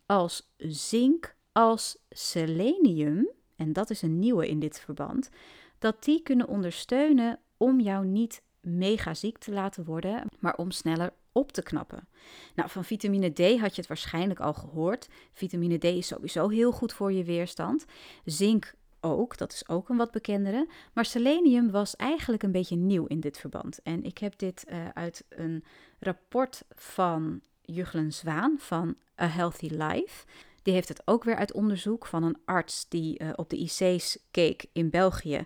als 0.07 0.53
zink 0.57 1.37
als 1.53 1.99
selenium, 2.11 3.31
en 3.57 3.73
dat 3.73 3.91
is 3.91 4.03
een 4.03 4.19
nieuwe 4.19 4.49
in 4.49 4.61
dit 4.61 4.81
verband, 4.81 5.31
dat 5.79 6.05
die 6.05 6.23
kunnen 6.23 6.49
ondersteunen 6.49 7.41
om 7.57 7.81
jou 7.81 8.07
niet 8.07 8.43
mega 8.61 9.15
ziek 9.15 9.39
te 9.39 9.53
laten 9.53 9.85
worden, 9.85 10.27
maar 10.39 10.57
om 10.57 10.71
sneller 10.71 11.13
op 11.33 11.53
te 11.53 11.63
knappen. 11.63 12.09
Nou, 12.55 12.71
van 12.71 12.85
vitamine 12.85 13.33
D 13.33 13.39
had 13.39 13.75
je 13.75 13.81
het 13.81 13.87
waarschijnlijk 13.87 14.41
al 14.41 14.55
gehoord. 14.55 15.09
Vitamine 15.33 15.79
D 15.79 15.85
is 15.85 16.07
sowieso 16.07 16.49
heel 16.49 16.73
goed 16.73 16.93
voor 16.93 17.13
je 17.13 17.25
weerstand. 17.25 17.85
Zink 18.25 18.75
ook, 19.05 19.37
dat 19.37 19.53
is 19.53 19.69
ook 19.69 19.89
een 19.89 19.97
wat 19.97 20.11
bekendere. 20.11 20.69
Maar 20.93 21.05
selenium 21.05 21.71
was 21.71 21.97
eigenlijk 21.97 22.43
een 22.43 22.53
beetje 22.53 22.77
nieuw 22.77 23.07
in 23.07 23.21
dit 23.21 23.39
verband. 23.39 23.83
En 23.83 24.05
ik 24.05 24.19
heb 24.19 24.39
dit 24.39 24.65
uh, 24.69 24.89
uit 24.89 25.25
een 25.29 25.65
rapport 25.99 26.63
van 26.75 27.41
Juglen 27.61 28.13
Zwaan 28.13 28.57
van 28.59 28.95
A 29.21 29.27
Healthy 29.27 29.69
Life. 29.69 30.27
Die 30.63 30.75
heeft 30.75 30.89
het 30.89 31.03
ook 31.05 31.25
weer 31.25 31.37
uit 31.37 31.53
onderzoek 31.53 32.07
van 32.07 32.23
een 32.23 32.39
arts 32.45 32.89
die 32.89 33.23
uh, 33.23 33.29
op 33.35 33.51
de 33.51 33.57
IC's 33.57 34.19
keek 34.31 34.67
in 34.73 34.91
België. 34.91 35.45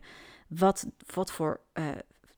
Wat, 0.49 0.87
wat 1.15 1.33
voor 1.33 1.61
uh, 1.75 1.89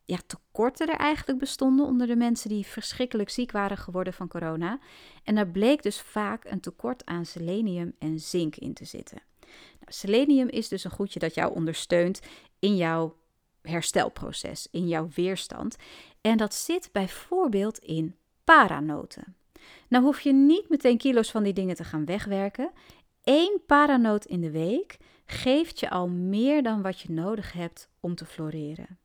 ja, 0.04 0.18
tekorten 0.26 0.88
er 0.88 0.96
eigenlijk 0.96 1.38
bestonden 1.38 1.86
onder 1.86 2.06
de 2.06 2.16
mensen 2.16 2.48
die 2.48 2.66
verschrikkelijk 2.66 3.30
ziek 3.30 3.52
waren 3.52 3.76
geworden 3.76 4.12
van 4.12 4.28
corona. 4.28 4.78
En 5.24 5.34
daar 5.34 5.48
bleek 5.48 5.82
dus 5.82 6.00
vaak 6.00 6.44
een 6.44 6.60
tekort 6.60 7.06
aan 7.06 7.26
selenium 7.26 7.92
en 7.98 8.18
zink 8.18 8.56
in 8.56 8.74
te 8.74 8.84
zitten. 8.84 9.29
Selenium 9.92 10.48
is 10.48 10.68
dus 10.68 10.84
een 10.84 10.90
goedje 10.90 11.18
dat 11.18 11.34
jou 11.34 11.54
ondersteunt 11.54 12.20
in 12.58 12.76
jouw 12.76 13.16
herstelproces, 13.62 14.68
in 14.70 14.88
jouw 14.88 15.08
weerstand. 15.14 15.76
En 16.20 16.36
dat 16.36 16.54
zit 16.54 16.88
bijvoorbeeld 16.92 17.78
in 17.78 18.16
paranoten. 18.44 19.34
Nou 19.88 20.04
hoef 20.04 20.20
je 20.20 20.32
niet 20.32 20.68
meteen 20.68 20.98
kilo's 20.98 21.30
van 21.30 21.42
die 21.42 21.52
dingen 21.52 21.74
te 21.74 21.84
gaan 21.84 22.04
wegwerken. 22.04 22.70
Eén 23.24 23.62
paranoot 23.66 24.24
in 24.24 24.40
de 24.40 24.50
week 24.50 24.96
geeft 25.26 25.80
je 25.80 25.90
al 25.90 26.08
meer 26.08 26.62
dan 26.62 26.82
wat 26.82 27.00
je 27.00 27.12
nodig 27.12 27.52
hebt 27.52 27.88
om 28.00 28.14
te 28.14 28.24
floreren. 28.24 28.98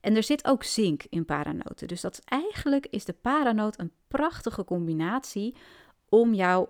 En 0.00 0.16
er 0.16 0.22
zit 0.22 0.46
ook 0.46 0.62
zink 0.62 1.04
in 1.08 1.24
paranoten. 1.24 1.88
Dus 1.88 2.00
dat 2.00 2.20
eigenlijk 2.24 2.86
is 2.86 3.04
de 3.04 3.12
paranoot 3.12 3.78
een 3.78 3.92
prachtige 4.08 4.64
combinatie 4.64 5.54
om 6.08 6.34
jou 6.34 6.68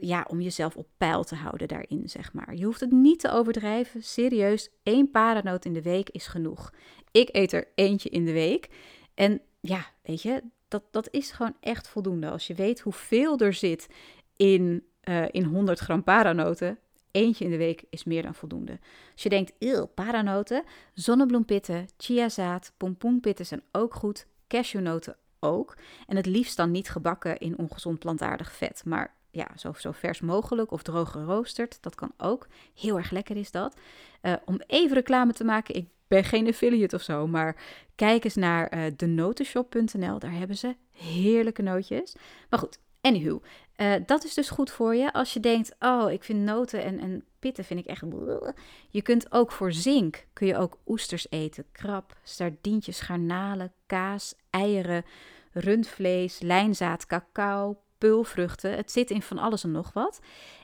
ja, 0.00 0.26
om 0.28 0.40
jezelf 0.40 0.76
op 0.76 0.88
peil 0.96 1.24
te 1.24 1.34
houden 1.34 1.68
daarin, 1.68 2.08
zeg 2.08 2.32
maar. 2.32 2.54
Je 2.54 2.64
hoeft 2.64 2.80
het 2.80 2.90
niet 2.90 3.20
te 3.20 3.30
overdrijven. 3.30 4.02
Serieus, 4.02 4.70
één 4.82 5.10
paranoot 5.10 5.64
in 5.64 5.72
de 5.72 5.82
week 5.82 6.10
is 6.10 6.26
genoeg. 6.26 6.72
Ik 7.10 7.28
eet 7.32 7.52
er 7.52 7.68
eentje 7.74 8.08
in 8.08 8.24
de 8.24 8.32
week. 8.32 8.68
En 9.14 9.40
ja, 9.60 9.86
weet 10.02 10.22
je, 10.22 10.42
dat, 10.68 10.82
dat 10.90 11.08
is 11.10 11.30
gewoon 11.30 11.56
echt 11.60 11.88
voldoende. 11.88 12.30
Als 12.30 12.46
je 12.46 12.54
weet 12.54 12.80
hoeveel 12.80 13.38
er 13.38 13.52
zit 13.52 13.88
in, 14.36 14.84
uh, 15.04 15.24
in 15.30 15.44
100 15.44 15.78
gram 15.78 16.02
paranoten, 16.02 16.78
eentje 17.10 17.44
in 17.44 17.50
de 17.50 17.56
week 17.56 17.84
is 17.90 18.04
meer 18.04 18.22
dan 18.22 18.34
voldoende. 18.34 18.78
Als 19.12 19.22
je 19.22 19.28
denkt, 19.28 19.52
eeuw, 19.58 19.86
paranoten, 19.86 20.64
zonnebloempitten, 20.92 21.86
chiazaad, 21.96 22.72
pompoenpitten 22.76 23.46
zijn 23.46 23.62
ook 23.72 23.94
goed, 23.94 24.26
cashewnoten 24.48 25.16
ook. 25.40 25.76
En 26.06 26.16
het 26.16 26.26
liefst 26.26 26.56
dan 26.56 26.70
niet 26.70 26.88
gebakken 26.88 27.38
in 27.38 27.58
ongezond 27.58 27.98
plantaardig 27.98 28.52
vet, 28.52 28.82
maar 28.84 29.14
ja, 29.36 29.48
zo, 29.56 29.72
zo 29.72 29.92
vers 29.92 30.20
mogelijk 30.20 30.70
of 30.70 30.82
droog 30.82 31.10
geroosterd. 31.10 31.78
Dat 31.82 31.94
kan 31.94 32.12
ook. 32.16 32.46
Heel 32.74 32.96
erg 32.96 33.10
lekker 33.10 33.36
is 33.36 33.50
dat. 33.50 33.76
Uh, 34.22 34.32
om 34.44 34.60
even 34.66 34.96
reclame 34.96 35.32
te 35.32 35.44
maken, 35.44 35.74
ik 35.74 35.88
ben 36.08 36.24
geen 36.24 36.48
affiliate 36.48 36.96
of 36.96 37.02
zo, 37.02 37.26
maar 37.26 37.56
kijk 37.94 38.24
eens 38.24 38.34
naar 38.34 38.76
uh, 38.76 38.84
denotenshop.nl. 38.96 40.18
Daar 40.18 40.32
hebben 40.32 40.56
ze 40.56 40.76
heerlijke 40.92 41.62
nootjes. 41.62 42.16
Maar 42.50 42.58
goed, 42.58 42.78
anywho, 43.00 43.40
uh, 43.76 43.94
dat 44.06 44.24
is 44.24 44.34
dus 44.34 44.50
goed 44.50 44.70
voor 44.70 44.94
je. 44.94 45.12
Als 45.12 45.32
je 45.32 45.40
denkt, 45.40 45.74
oh, 45.78 46.10
ik 46.12 46.24
vind 46.24 46.44
noten 46.44 46.82
en, 46.82 47.00
en 47.00 47.24
pitten 47.38 47.64
vind 47.64 47.80
ik 47.80 47.86
echt... 47.86 48.02
Je 48.90 49.02
kunt 49.02 49.32
ook 49.32 49.52
voor 49.52 49.72
zink, 49.72 50.26
kun 50.32 50.46
je 50.46 50.56
ook 50.56 50.78
oesters 50.86 51.26
eten. 51.30 51.64
Krab, 51.72 52.16
sardientjes, 52.22 53.00
garnalen, 53.00 53.72
kaas, 53.86 54.34
eieren, 54.50 55.04
rundvlees, 55.52 56.40
lijnzaad, 56.40 57.06
cacao, 57.06 57.80
peulvruchten. 57.98 58.76
Het 58.76 58.92
zit 58.92 59.10
in 59.10 59.22
van 59.22 59.38
alles 59.38 59.64
en 59.64 59.70
nog 59.70 59.92
wat. 59.92 60.20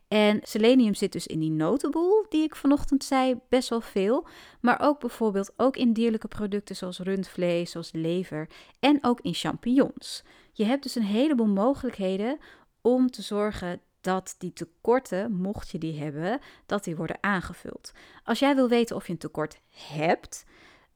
En 0.08 0.40
selenium 0.42 0.94
zit 0.94 1.12
dus 1.12 1.26
in 1.26 1.38
die 1.38 1.50
notenboel, 1.50 2.26
die 2.28 2.42
ik 2.42 2.56
vanochtend 2.56 3.04
zei, 3.04 3.38
best 3.48 3.68
wel 3.68 3.80
veel. 3.80 4.26
Maar 4.60 4.80
ook 4.80 5.00
bijvoorbeeld 5.00 5.52
ook 5.56 5.76
in 5.76 5.92
dierlijke 5.92 6.28
producten 6.28 6.76
zoals 6.76 6.98
rundvlees, 6.98 7.70
zoals 7.70 7.92
lever 7.92 8.48
en 8.80 8.98
ook 9.00 9.20
in 9.20 9.34
champignons. 9.34 10.22
Je 10.52 10.64
hebt 10.64 10.82
dus 10.82 10.94
een 10.94 11.02
heleboel 11.02 11.46
mogelijkheden 11.46 12.38
om 12.80 13.10
te 13.10 13.22
zorgen 13.22 13.80
dat 14.00 14.34
die 14.38 14.52
tekorten, 14.52 15.32
mocht 15.32 15.70
je 15.70 15.78
die 15.78 15.98
hebben, 15.98 16.40
dat 16.66 16.84
die 16.84 16.96
worden 16.96 17.18
aangevuld. 17.20 17.92
Als 18.24 18.38
jij 18.38 18.54
wil 18.54 18.68
weten 18.68 18.96
of 18.96 19.06
je 19.06 19.12
een 19.12 19.18
tekort 19.18 19.60
hebt, 19.70 20.44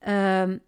um, 0.08 0.62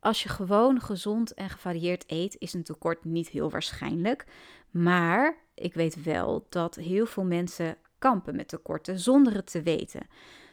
als 0.00 0.22
je 0.22 0.28
gewoon 0.28 0.80
gezond 0.80 1.34
en 1.34 1.50
gevarieerd 1.50 2.04
eet, 2.06 2.36
is 2.38 2.54
een 2.54 2.62
tekort 2.62 3.04
niet 3.04 3.28
heel 3.28 3.50
waarschijnlijk. 3.50 4.26
Maar 4.70 5.36
ik 5.54 5.74
weet 5.74 6.02
wel 6.02 6.46
dat 6.48 6.74
heel 6.74 7.06
veel 7.06 7.24
mensen 7.24 7.76
kampen 7.98 8.36
met 8.36 8.48
tekorten 8.48 8.98
zonder 8.98 9.34
het 9.34 9.50
te 9.50 9.62
weten. 9.62 10.06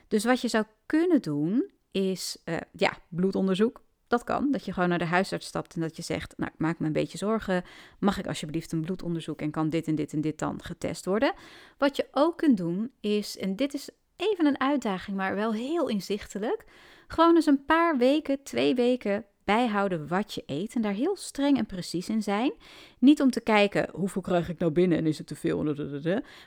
Dus 0.08 0.24
wat 0.24 0.42
je 0.42 0.48
zou 0.48 0.66
kunnen 0.86 1.22
doen 1.22 1.72
is, 1.92 2.38
uh, 2.46 2.58
ja, 2.72 2.98
bloedonderzoek. 3.10 3.86
Dat 4.08 4.24
kan, 4.24 4.52
dat 4.52 4.66
je 4.66 4.74
gewoon 4.74 4.90
naar 4.90 5.00
de 5.00 5.06
huisarts 5.06 5.48
stapt 5.48 5.76
en 5.76 5.82
dat 5.82 5.96
je 5.96 6.02
zegt, 6.02 6.34
nou, 6.38 6.52
ik 6.54 6.60
maak 6.60 6.80
me 6.80 6.86
een 6.86 6.94
beetje 6.94 7.18
zorgen. 7.18 7.64
Mag 8.00 8.18
ik 8.20 8.28
alsjeblieft 8.28 8.72
een 8.72 8.82
bloedonderzoek 8.82 9.42
en 9.42 9.52
kan 9.52 9.70
dit 9.70 9.88
en 9.88 9.96
dit 9.96 10.14
en 10.14 10.22
dit 10.22 10.40
dan 10.40 10.64
getest 10.64 11.06
worden? 11.06 11.34
Wat 11.78 11.96
je 11.96 12.08
ook 12.12 12.38
kunt 12.38 12.58
doen 12.58 12.92
is, 13.00 13.38
en 13.38 13.56
dit 13.56 13.74
is 13.74 13.90
even 14.16 14.46
een 14.46 14.60
uitdaging, 14.60 15.18
maar 15.18 15.36
wel 15.36 15.54
heel 15.54 15.88
inzichtelijk. 15.90 16.66
Gewoon 17.08 17.36
eens 17.36 17.46
een 17.46 17.66
paar 17.66 17.98
weken, 17.98 18.44
twee 18.44 18.76
weken 18.76 19.26
bijhouden 19.48 20.08
wat 20.08 20.34
je 20.34 20.44
eet 20.46 20.76
en 20.76 20.82
daar 20.82 20.94
heel 20.94 21.16
streng 21.16 21.58
en 21.58 21.66
precies 21.66 22.10
in 22.10 22.24
zijn. 22.24 22.54
Niet 23.00 23.22
om 23.22 23.32
te 23.32 23.42
kijken 23.42 23.90
hoeveel 23.94 24.22
krijg 24.22 24.50
ik 24.50 24.60
nou 24.60 24.72
binnen 24.72 24.98
en 24.98 25.06
is 25.06 25.18
het 25.18 25.28
te 25.28 25.36
veel, 25.36 25.64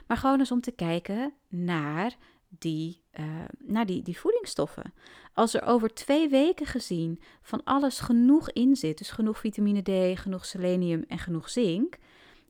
maar 0.07 0.17
gewoon 0.17 0.39
eens 0.39 0.51
om 0.51 0.61
te 0.61 0.71
kijken 0.71 1.33
naar 1.47 2.15
die, 2.49 3.01
uh, 3.19 3.25
naar 3.59 3.85
die, 3.85 4.01
die 4.01 4.19
voedingsstoffen. 4.19 4.93
Als 5.33 5.53
er 5.53 5.63
over 5.63 5.93
twee 5.93 6.29
weken 6.29 6.65
gezien 6.65 7.21
van 7.41 7.63
alles 7.63 7.99
genoeg 7.99 8.51
in 8.51 8.75
zit, 8.75 8.97
dus 8.97 9.11
genoeg 9.11 9.39
vitamine 9.39 9.81
D, 9.81 10.19
genoeg 10.19 10.45
selenium 10.45 11.03
en 11.07 11.19
genoeg 11.19 11.49
zink, 11.49 11.97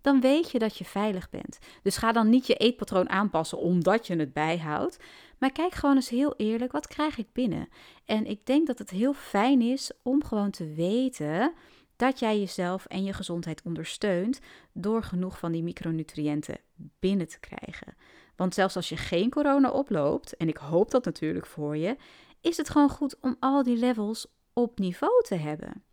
dan 0.02 0.22
weet 0.22 0.52
je 0.52 0.60
dat 0.60 0.78
je 0.78 0.86
veilig 0.86 1.30
bent. 1.30 1.60
Dus 1.84 1.98
ga 1.98 2.12
dan 2.12 2.30
niet 2.30 2.48
je 2.48 2.56
eetpatroon 2.56 3.10
aanpassen 3.10 3.58
omdat 3.58 4.08
je 4.08 4.16
het 4.16 4.34
bijhoudt, 4.34 5.00
maar 5.42 5.52
kijk 5.52 5.74
gewoon 5.74 5.96
eens 5.96 6.10
heel 6.10 6.34
eerlijk, 6.38 6.72
wat 6.72 6.88
krijg 6.88 7.18
ik 7.18 7.28
binnen? 7.34 7.68
En 8.06 8.26
ik 8.26 8.46
denk 8.46 8.68
dat 8.68 8.78
het 8.78 8.90
heel 8.90 9.14
fijn 9.14 9.62
is 9.62 9.92
om 10.04 10.24
gewoon 10.24 10.52
te 10.52 10.74
weten 10.74 11.54
dat 11.96 12.20
jij 12.20 12.40
jezelf 12.40 12.86
en 12.86 13.04
je 13.04 13.14
gezondheid 13.14 13.62
ondersteunt 13.64 14.40
door 14.74 15.04
genoeg 15.04 15.40
van 15.40 15.52
die 15.52 15.64
micronutriënten 15.64 16.58
binnen 17.00 17.28
te 17.28 17.40
krijgen. 17.40 17.96
Want 18.36 18.54
zelfs 18.54 18.76
als 18.76 18.90
je 18.90 18.98
geen 18.98 19.30
corona 19.30 19.72
oploopt, 19.72 20.38
en 20.38 20.48
ik 20.48 20.58
hoop 20.58 20.92
dat 20.92 21.06
natuurlijk 21.06 21.46
voor 21.46 21.78
je, 21.78 21.96
is 22.42 22.58
het 22.58 22.70
gewoon 22.70 22.90
goed 22.90 23.20
om 23.20 23.36
al 23.40 23.64
die 23.64 23.78
levels 23.78 24.28
op 24.54 24.80
niveau 24.80 25.24
te 25.24 25.36
hebben. 25.36 25.84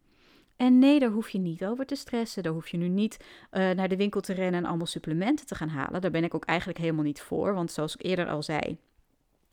En 0.56 0.78
nee, 0.78 0.98
daar 0.98 1.10
hoef 1.10 1.28
je 1.28 1.38
niet 1.38 1.64
over 1.64 1.86
te 1.86 1.94
stressen. 1.94 2.42
Daar 2.42 2.52
hoef 2.52 2.68
je 2.68 2.76
nu 2.76 2.88
niet 2.88 3.16
uh, 3.52 3.70
naar 3.70 3.88
de 3.88 3.96
winkel 3.96 4.20
te 4.20 4.32
rennen 4.32 4.60
en 4.60 4.68
allemaal 4.68 4.86
supplementen 4.86 5.46
te 5.46 5.54
gaan 5.54 5.68
halen. 5.68 6.00
Daar 6.00 6.10
ben 6.10 6.24
ik 6.24 6.34
ook 6.34 6.44
eigenlijk 6.44 6.78
helemaal 6.78 7.04
niet 7.04 7.20
voor. 7.20 7.54
Want 7.54 7.72
zoals 7.72 7.94
ik 7.94 8.04
eerder 8.04 8.28
al 8.28 8.42
zei, 8.42 8.78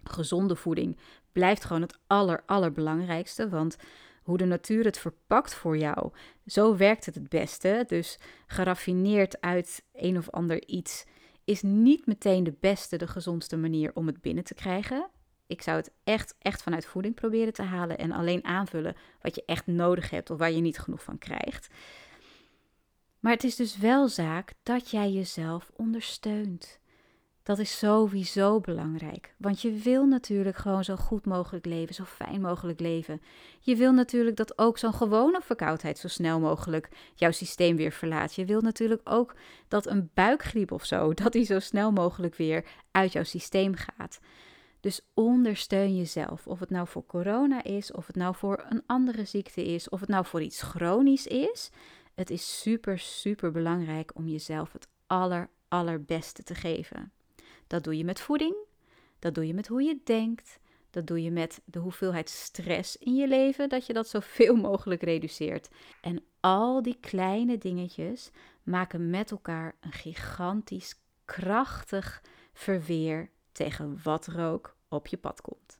gezonde 0.09 0.55
voeding 0.55 0.97
blijft 1.31 1.65
gewoon 1.65 1.81
het 1.81 1.97
aller, 2.07 2.43
allerbelangrijkste. 2.45 3.49
Want 3.49 3.77
hoe 4.23 4.37
de 4.37 4.45
natuur 4.45 4.85
het 4.85 4.97
verpakt 4.97 5.53
voor 5.53 5.77
jou, 5.77 6.11
zo 6.45 6.77
werkt 6.77 7.05
het 7.05 7.15
het 7.15 7.29
beste. 7.29 7.83
Dus 7.87 8.19
geraffineerd 8.47 9.41
uit 9.41 9.83
een 9.93 10.17
of 10.17 10.29
ander 10.29 10.67
iets 10.67 11.05
is 11.43 11.61
niet 11.61 12.05
meteen 12.05 12.43
de 12.43 12.55
beste, 12.59 12.97
de 12.97 13.07
gezondste 13.07 13.57
manier 13.57 13.91
om 13.93 14.07
het 14.07 14.21
binnen 14.21 14.43
te 14.43 14.53
krijgen. 14.53 15.09
Ik 15.47 15.61
zou 15.61 15.77
het 15.77 15.91
echt, 16.03 16.35
echt 16.39 16.63
vanuit 16.63 16.85
voeding 16.85 17.15
proberen 17.15 17.53
te 17.53 17.61
halen 17.61 17.97
en 17.97 18.11
alleen 18.11 18.45
aanvullen 18.45 18.95
wat 19.21 19.35
je 19.35 19.43
echt 19.45 19.67
nodig 19.67 20.09
hebt 20.09 20.29
of 20.29 20.37
waar 20.37 20.51
je 20.51 20.61
niet 20.61 20.79
genoeg 20.79 21.03
van 21.03 21.17
krijgt. 21.17 21.67
Maar 23.19 23.33
het 23.33 23.43
is 23.43 23.55
dus 23.55 23.77
wel 23.77 24.07
zaak 24.07 24.53
dat 24.63 24.89
jij 24.89 25.11
jezelf 25.11 25.71
ondersteunt. 25.75 26.79
Dat 27.45 27.59
is 27.59 27.77
sowieso 27.77 28.59
belangrijk. 28.59 29.33
Want 29.37 29.61
je 29.61 29.71
wil 29.71 30.05
natuurlijk 30.05 30.57
gewoon 30.57 30.83
zo 30.83 30.95
goed 30.95 31.25
mogelijk 31.25 31.65
leven, 31.65 31.95
zo 31.95 32.03
fijn 32.03 32.41
mogelijk 32.41 32.79
leven. 32.79 33.21
Je 33.59 33.75
wil 33.75 33.91
natuurlijk 33.91 34.35
dat 34.35 34.57
ook 34.57 34.77
zo'n 34.77 34.93
gewone 34.93 35.41
verkoudheid 35.41 35.97
zo 35.97 36.07
snel 36.07 36.39
mogelijk 36.39 36.89
jouw 37.15 37.31
systeem 37.31 37.75
weer 37.75 37.91
verlaat. 37.91 38.35
Je 38.35 38.45
wil 38.45 38.61
natuurlijk 38.61 39.01
ook 39.03 39.35
dat 39.67 39.87
een 39.87 40.09
buikgriep 40.13 40.71
of 40.71 40.85
zo, 40.85 41.13
dat 41.23 41.31
die 41.31 41.45
zo 41.45 41.59
snel 41.59 41.91
mogelijk 41.91 42.35
weer 42.35 42.65
uit 42.91 43.11
jouw 43.11 43.23
systeem 43.23 43.75
gaat. 43.75 44.19
Dus 44.79 45.01
ondersteun 45.13 45.95
jezelf. 45.95 46.47
Of 46.47 46.59
het 46.59 46.69
nou 46.69 46.87
voor 46.87 47.05
corona 47.05 47.63
is, 47.63 47.91
of 47.91 48.07
het 48.07 48.15
nou 48.15 48.35
voor 48.35 48.65
een 48.69 48.83
andere 48.85 49.25
ziekte 49.25 49.65
is, 49.65 49.89
of 49.89 49.99
het 49.99 50.09
nou 50.09 50.25
voor 50.25 50.41
iets 50.41 50.61
chronisch 50.61 51.27
is. 51.27 51.69
Het 52.15 52.29
is 52.29 52.61
super, 52.61 52.99
super 52.99 53.51
belangrijk 53.51 54.11
om 54.15 54.27
jezelf 54.27 54.73
het 54.73 54.87
aller, 55.07 55.49
allerbeste 55.67 56.43
te 56.43 56.55
geven. 56.55 57.13
Dat 57.67 57.83
doe 57.83 57.97
je 57.97 58.03
met 58.03 58.19
voeding, 58.19 58.55
dat 59.19 59.35
doe 59.35 59.47
je 59.47 59.53
met 59.53 59.67
hoe 59.67 59.83
je 59.83 59.99
denkt, 60.03 60.59
dat 60.89 61.07
doe 61.07 61.23
je 61.23 61.31
met 61.31 61.61
de 61.65 61.79
hoeveelheid 61.79 62.29
stress 62.29 62.97
in 62.97 63.15
je 63.15 63.27
leven, 63.27 63.69
dat 63.69 63.85
je 63.85 63.93
dat 63.93 64.07
zoveel 64.07 64.55
mogelijk 64.69 65.03
reduceert. 65.03 65.69
En 66.01 66.23
al 66.39 66.81
die 66.81 66.97
kleine 66.99 67.57
dingetjes 67.57 68.29
maken 68.63 69.09
met 69.09 69.31
elkaar 69.31 69.75
een 69.79 69.91
gigantisch 69.91 70.95
krachtig 71.25 72.23
verweer 72.53 73.29
tegen 73.51 73.99
wat 74.03 74.27
er 74.27 74.45
ook 74.51 74.75
op 74.89 75.07
je 75.07 75.17
pad 75.17 75.41
komt. 75.41 75.79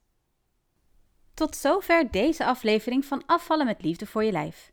Tot 1.34 1.56
zover 1.56 2.12
deze 2.12 2.46
aflevering 2.46 3.06
van 3.06 3.24
Afvallen 3.26 3.66
met 3.66 3.84
Liefde 3.84 4.06
voor 4.06 4.24
je 4.24 4.32
Lijf. 4.32 4.72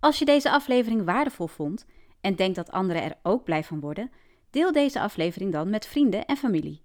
Als 0.00 0.18
je 0.18 0.24
deze 0.24 0.50
aflevering 0.50 1.04
waardevol 1.04 1.46
vond 1.46 1.86
en 2.20 2.36
denkt 2.36 2.56
dat 2.56 2.70
anderen 2.70 3.02
er 3.02 3.18
ook 3.22 3.44
blij 3.44 3.64
van 3.64 3.80
worden, 3.80 4.10
deel 4.50 4.72
deze 4.72 5.00
aflevering 5.00 5.52
dan 5.52 5.70
met 5.70 5.86
vrienden 5.86 6.26
en 6.26 6.36
familie. 6.36 6.82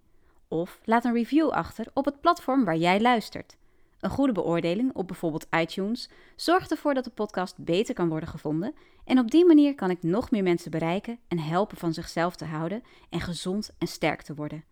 Of 0.47 0.79
laat 0.83 1.05
een 1.05 1.13
review 1.13 1.49
achter 1.49 1.87
op 1.93 2.05
het 2.05 2.21
platform 2.21 2.65
waar 2.65 2.77
jij 2.77 3.01
luistert. 3.01 3.57
Een 3.99 4.09
goede 4.09 4.33
beoordeling 4.33 4.93
op 4.93 5.07
bijvoorbeeld 5.07 5.47
iTunes 5.51 6.09
zorgt 6.35 6.71
ervoor 6.71 6.93
dat 6.93 7.03
de 7.03 7.09
podcast 7.09 7.57
beter 7.57 7.93
kan 7.93 8.09
worden 8.09 8.29
gevonden 8.29 8.75
en 9.05 9.19
op 9.19 9.31
die 9.31 9.45
manier 9.45 9.75
kan 9.75 9.89
ik 9.89 10.03
nog 10.03 10.31
meer 10.31 10.43
mensen 10.43 10.71
bereiken 10.71 11.19
en 11.27 11.39
helpen 11.39 11.77
van 11.77 11.93
zichzelf 11.93 12.35
te 12.35 12.45
houden 12.45 12.83
en 13.09 13.21
gezond 13.21 13.75
en 13.77 13.87
sterk 13.87 14.21
te 14.21 14.35
worden. 14.35 14.63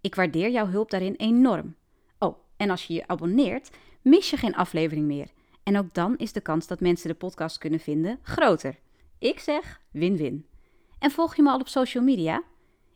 Ik 0.00 0.14
waardeer 0.14 0.50
jouw 0.50 0.66
hulp 0.66 0.90
daarin 0.90 1.14
enorm. 1.14 1.74
Oh, 2.18 2.38
en 2.56 2.70
als 2.70 2.86
je 2.86 2.94
je 2.94 3.06
abonneert, 3.06 3.70
mis 4.02 4.30
je 4.30 4.36
geen 4.36 4.54
aflevering 4.54 5.06
meer. 5.06 5.30
En 5.62 5.78
ook 5.78 5.94
dan 5.94 6.16
is 6.16 6.32
de 6.32 6.40
kans 6.40 6.66
dat 6.66 6.80
mensen 6.80 7.08
de 7.08 7.14
podcast 7.14 7.58
kunnen 7.58 7.80
vinden 7.80 8.18
groter. 8.22 8.78
Ik 9.18 9.38
zeg 9.38 9.80
win-win. 9.90 10.46
En 10.98 11.10
volg 11.10 11.36
je 11.36 11.42
me 11.42 11.50
al 11.50 11.58
op 11.58 11.68
social 11.68 12.04
media? 12.04 12.42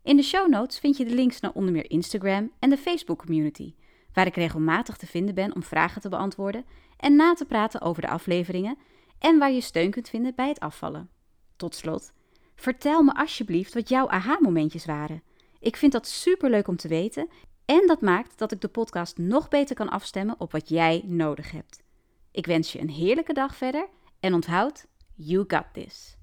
In 0.03 0.17
de 0.17 0.23
show 0.23 0.49
notes 0.49 0.79
vind 0.79 0.97
je 0.97 1.05
de 1.05 1.15
links 1.15 1.41
naar 1.41 1.53
onder 1.53 1.73
meer 1.73 1.91
Instagram 1.91 2.53
en 2.59 2.71
de 2.71 2.77
Facebook 2.77 3.19
community, 3.19 3.75
waar 4.13 4.27
ik 4.27 4.35
regelmatig 4.35 4.97
te 4.97 5.07
vinden 5.07 5.35
ben 5.35 5.55
om 5.55 5.63
vragen 5.63 6.01
te 6.01 6.09
beantwoorden 6.09 6.65
en 6.97 7.17
na 7.17 7.35
te 7.35 7.45
praten 7.45 7.81
over 7.81 8.03
de 8.03 8.09
afleveringen 8.09 8.79
en 9.19 9.39
waar 9.39 9.53
je 9.53 9.61
steun 9.61 9.91
kunt 9.91 10.09
vinden 10.09 10.35
bij 10.35 10.49
het 10.49 10.61
afvallen. 10.61 11.11
Tot 11.57 11.75
slot, 11.75 12.13
vertel 12.55 13.03
me 13.03 13.15
alsjeblieft 13.15 13.75
wat 13.75 13.89
jouw 13.89 14.09
aha-momentjes 14.09 14.85
waren. 14.85 15.23
Ik 15.61 15.77
vind 15.77 15.93
dat 15.93 16.07
super 16.07 16.51
leuk 16.51 16.69
om 16.69 16.77
te 16.77 16.89
weten 16.89 17.29
en 17.65 17.87
dat 17.87 18.01
maakt 18.01 18.39
dat 18.39 18.53
ik 18.53 18.61
de 18.61 18.69
podcast 18.69 19.19
nog 19.19 19.49
beter 19.49 19.75
kan 19.77 19.89
afstemmen 19.89 20.41
op 20.41 20.53
wat 20.53 20.69
jij 20.69 21.03
nodig 21.05 21.51
hebt. 21.51 21.83
Ik 22.31 22.47
wens 22.47 22.73
je 22.73 22.81
een 22.81 22.91
heerlijke 22.91 23.33
dag 23.33 23.57
verder 23.57 23.89
en 24.21 24.35
onthoud, 24.35 24.87
you 25.15 25.45
got 25.47 25.65
this. 25.73 26.17